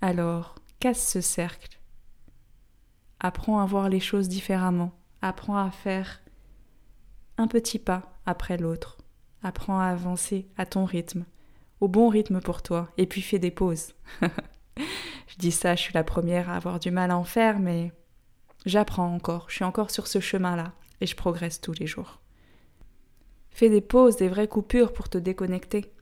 Alors, 0.00 0.54
casse 0.78 1.06
ce 1.06 1.20
cercle. 1.20 1.78
Apprends 3.18 3.60
à 3.60 3.66
voir 3.66 3.88
les 3.88 4.00
choses 4.00 4.28
différemment. 4.28 4.92
Apprends 5.22 5.58
à 5.58 5.70
faire 5.70 6.22
un 7.36 7.46
petit 7.46 7.78
pas 7.78 8.18
après 8.26 8.56
l'autre. 8.56 8.98
Apprends 9.42 9.78
à 9.78 9.86
avancer 9.86 10.48
à 10.56 10.66
ton 10.66 10.84
rythme, 10.84 11.24
au 11.80 11.88
bon 11.88 12.08
rythme 12.08 12.40
pour 12.40 12.62
toi, 12.62 12.90
et 12.98 13.06
puis 13.06 13.22
fais 13.22 13.38
des 13.38 13.50
pauses. 13.50 13.94
je 14.76 15.36
dis 15.38 15.52
ça, 15.52 15.74
je 15.74 15.80
suis 15.80 15.94
la 15.94 16.04
première 16.04 16.50
à 16.50 16.56
avoir 16.56 16.78
du 16.78 16.90
mal 16.90 17.10
à 17.10 17.16
en 17.16 17.24
faire, 17.24 17.58
mais 17.58 17.92
J'apprends 18.66 19.14
encore, 19.14 19.46
je 19.48 19.54
suis 19.54 19.64
encore 19.64 19.90
sur 19.90 20.06
ce 20.06 20.20
chemin-là 20.20 20.72
et 21.00 21.06
je 21.06 21.16
progresse 21.16 21.60
tous 21.60 21.72
les 21.72 21.86
jours. 21.86 22.20
Fais 23.48 23.70
des 23.70 23.80
pauses, 23.80 24.16
des 24.16 24.28
vraies 24.28 24.48
coupures 24.48 24.92
pour 24.92 25.08
te 25.08 25.16
déconnecter. 25.16 25.92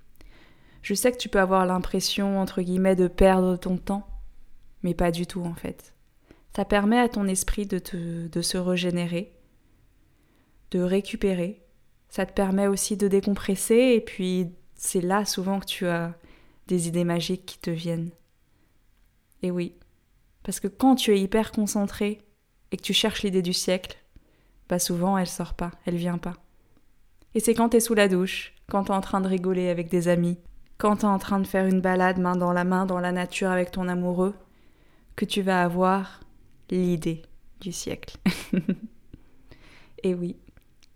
Je 0.88 0.94
sais 0.94 1.12
que 1.12 1.18
tu 1.18 1.28
peux 1.28 1.38
avoir 1.38 1.66
l'impression, 1.66 2.40
entre 2.40 2.62
guillemets, 2.62 2.96
de 2.96 3.08
perdre 3.08 3.56
ton 3.56 3.76
temps, 3.76 4.08
mais 4.82 4.94
pas 4.94 5.10
du 5.10 5.26
tout 5.26 5.42
en 5.42 5.52
fait. 5.52 5.92
Ça 6.56 6.64
permet 6.64 6.98
à 6.98 7.10
ton 7.10 7.26
esprit 7.26 7.66
de, 7.66 7.78
te, 7.78 8.26
de 8.26 8.40
se 8.40 8.56
régénérer, 8.56 9.36
de 10.70 10.80
récupérer. 10.80 11.62
Ça 12.08 12.24
te 12.24 12.32
permet 12.32 12.68
aussi 12.68 12.96
de 12.96 13.06
décompresser 13.06 13.92
et 13.96 14.00
puis 14.00 14.48
c'est 14.76 15.02
là 15.02 15.26
souvent 15.26 15.60
que 15.60 15.66
tu 15.66 15.86
as 15.86 16.14
des 16.68 16.88
idées 16.88 17.04
magiques 17.04 17.44
qui 17.44 17.58
te 17.58 17.68
viennent. 17.68 18.12
Et 19.42 19.50
oui, 19.50 19.74
parce 20.42 20.58
que 20.58 20.68
quand 20.68 20.94
tu 20.94 21.12
es 21.12 21.20
hyper 21.20 21.52
concentré 21.52 22.22
et 22.72 22.78
que 22.78 22.82
tu 22.82 22.94
cherches 22.94 23.24
l'idée 23.24 23.42
du 23.42 23.52
siècle, 23.52 23.98
bah 24.70 24.78
souvent 24.78 25.18
elle 25.18 25.26
sort 25.26 25.52
pas, 25.52 25.72
elle 25.84 25.96
vient 25.96 26.16
pas. 26.16 26.38
Et 27.34 27.40
c'est 27.40 27.52
quand 27.52 27.68
t'es 27.68 27.80
sous 27.80 27.92
la 27.92 28.08
douche, 28.08 28.54
quand 28.70 28.84
t'es 28.84 28.92
en 28.92 29.02
train 29.02 29.20
de 29.20 29.28
rigoler 29.28 29.68
avec 29.68 29.90
des 29.90 30.08
amis, 30.08 30.38
quand 30.78 30.96
t'es 30.96 31.04
en 31.04 31.18
train 31.18 31.40
de 31.40 31.46
faire 31.46 31.66
une 31.66 31.80
balade 31.80 32.18
main 32.18 32.36
dans 32.36 32.52
la 32.52 32.64
main 32.64 32.86
dans 32.86 33.00
la 33.00 33.12
nature 33.12 33.50
avec 33.50 33.70
ton 33.70 33.88
amoureux, 33.88 34.34
que 35.16 35.24
tu 35.24 35.42
vas 35.42 35.62
avoir 35.62 36.20
l'idée 36.70 37.22
du 37.60 37.72
siècle. 37.72 38.16
et 40.02 40.14
oui, 40.14 40.36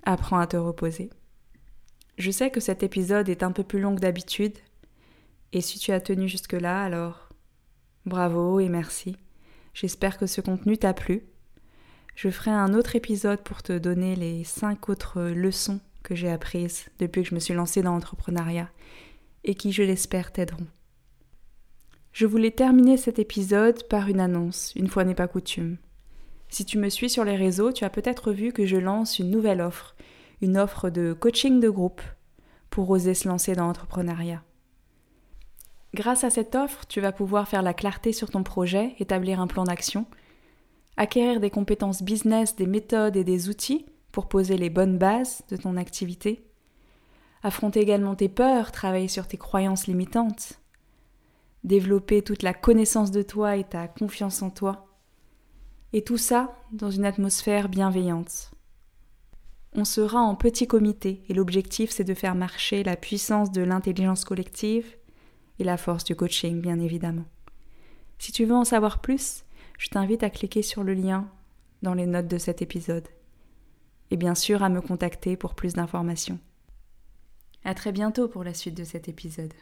apprends 0.04 0.38
à 0.38 0.46
te 0.46 0.56
reposer. 0.56 1.10
Je 2.18 2.30
sais 2.30 2.50
que 2.50 2.60
cet 2.60 2.82
épisode 2.82 3.28
est 3.28 3.42
un 3.42 3.52
peu 3.52 3.64
plus 3.64 3.80
long 3.80 3.94
que 3.94 4.00
d'habitude, 4.00 4.56
et 5.52 5.60
si 5.60 5.78
tu 5.78 5.92
as 5.92 6.00
tenu 6.00 6.28
jusque-là, 6.28 6.82
alors 6.82 7.28
bravo 8.06 8.60
et 8.60 8.68
merci. 8.68 9.16
J'espère 9.74 10.18
que 10.18 10.26
ce 10.26 10.40
contenu 10.40 10.78
t'a 10.78 10.94
plu 10.94 11.24
je 12.14 12.28
ferai 12.28 12.50
un 12.50 12.74
autre 12.74 12.94
épisode 12.94 13.42
pour 13.42 13.62
te 13.62 13.76
donner 13.76 14.16
les 14.16 14.44
cinq 14.44 14.88
autres 14.88 15.22
leçons 15.22 15.80
que 16.02 16.14
j'ai 16.14 16.30
apprises 16.30 16.88
depuis 16.98 17.22
que 17.22 17.28
je 17.28 17.34
me 17.34 17.40
suis 17.40 17.54
lancée 17.54 17.82
dans 17.82 17.92
l'entrepreneuriat 17.92 18.68
et 19.44 19.54
qui, 19.54 19.72
je 19.72 19.82
l'espère, 19.82 20.32
t'aideront. 20.32 20.66
Je 22.12 22.26
voulais 22.26 22.50
terminer 22.50 22.96
cet 22.96 23.18
épisode 23.18 23.88
par 23.88 24.08
une 24.08 24.20
annonce, 24.20 24.72
une 24.76 24.88
fois 24.88 25.04
n'est 25.04 25.14
pas 25.14 25.28
coutume. 25.28 25.78
Si 26.48 26.66
tu 26.66 26.76
me 26.76 26.90
suis 26.90 27.08
sur 27.08 27.24
les 27.24 27.36
réseaux, 27.36 27.72
tu 27.72 27.84
as 27.84 27.90
peut-être 27.90 28.32
vu 28.32 28.52
que 28.52 28.66
je 28.66 28.76
lance 28.76 29.18
une 29.18 29.30
nouvelle 29.30 29.62
offre, 29.62 29.96
une 30.42 30.58
offre 30.58 30.90
de 30.90 31.14
coaching 31.14 31.60
de 31.60 31.70
groupe 31.70 32.02
pour 32.68 32.90
oser 32.90 33.14
se 33.14 33.26
lancer 33.28 33.54
dans 33.54 33.66
l'entrepreneuriat. 33.66 34.42
Grâce 35.94 36.24
à 36.24 36.30
cette 36.30 36.54
offre, 36.54 36.86
tu 36.86 37.00
vas 37.00 37.12
pouvoir 37.12 37.48
faire 37.48 37.62
la 37.62 37.74
clarté 37.74 38.12
sur 38.12 38.30
ton 38.30 38.42
projet, 38.42 38.94
établir 38.98 39.40
un 39.40 39.46
plan 39.46 39.64
d'action, 39.64 40.06
acquérir 40.98 41.40
des 41.40 41.50
compétences 41.50 42.02
business, 42.02 42.56
des 42.56 42.66
méthodes 42.66 43.16
et 43.16 43.24
des 43.24 43.48
outils 43.48 43.86
pour 44.10 44.28
poser 44.28 44.58
les 44.58 44.70
bonnes 44.70 44.98
bases 44.98 45.42
de 45.48 45.56
ton 45.56 45.76
activité, 45.76 46.44
affronter 47.42 47.80
également 47.80 48.14
tes 48.14 48.28
peurs, 48.28 48.72
travailler 48.72 49.08
sur 49.08 49.26
tes 49.26 49.36
croyances 49.36 49.86
limitantes, 49.86 50.60
développer 51.64 52.22
toute 52.22 52.42
la 52.42 52.54
connaissance 52.54 53.10
de 53.10 53.22
toi 53.22 53.56
et 53.56 53.64
ta 53.64 53.88
confiance 53.88 54.42
en 54.42 54.50
toi, 54.50 54.86
et 55.92 56.02
tout 56.02 56.16
ça 56.16 56.56
dans 56.72 56.90
une 56.90 57.04
atmosphère 57.04 57.68
bienveillante. 57.68 58.50
On 59.74 59.84
sera 59.84 60.20
en 60.20 60.34
petit 60.34 60.66
comité 60.66 61.22
et 61.28 61.34
l'objectif 61.34 61.90
c'est 61.90 62.04
de 62.04 62.14
faire 62.14 62.34
marcher 62.34 62.82
la 62.82 62.96
puissance 62.96 63.52
de 63.52 63.62
l'intelligence 63.62 64.24
collective 64.24 64.86
et 65.58 65.64
la 65.64 65.76
force 65.76 66.04
du 66.04 66.14
coaching 66.14 66.60
bien 66.60 66.78
évidemment. 66.78 67.24
Si 68.18 68.32
tu 68.32 68.44
veux 68.44 68.54
en 68.54 68.64
savoir 68.64 69.00
plus, 69.00 69.44
je 69.78 69.88
t'invite 69.88 70.22
à 70.22 70.30
cliquer 70.30 70.62
sur 70.62 70.84
le 70.84 70.94
lien 70.94 71.28
dans 71.82 71.94
les 71.94 72.06
notes 72.06 72.28
de 72.28 72.38
cet 72.38 72.62
épisode. 72.62 73.08
Et 74.10 74.16
bien 74.16 74.34
sûr 74.34 74.62
à 74.62 74.68
me 74.68 74.80
contacter 74.80 75.36
pour 75.36 75.54
plus 75.54 75.72
d'informations. 75.72 76.38
À 77.64 77.74
très 77.74 77.92
bientôt 77.92 78.28
pour 78.28 78.44
la 78.44 78.54
suite 78.54 78.76
de 78.76 78.84
cet 78.84 79.08
épisode. 79.08 79.52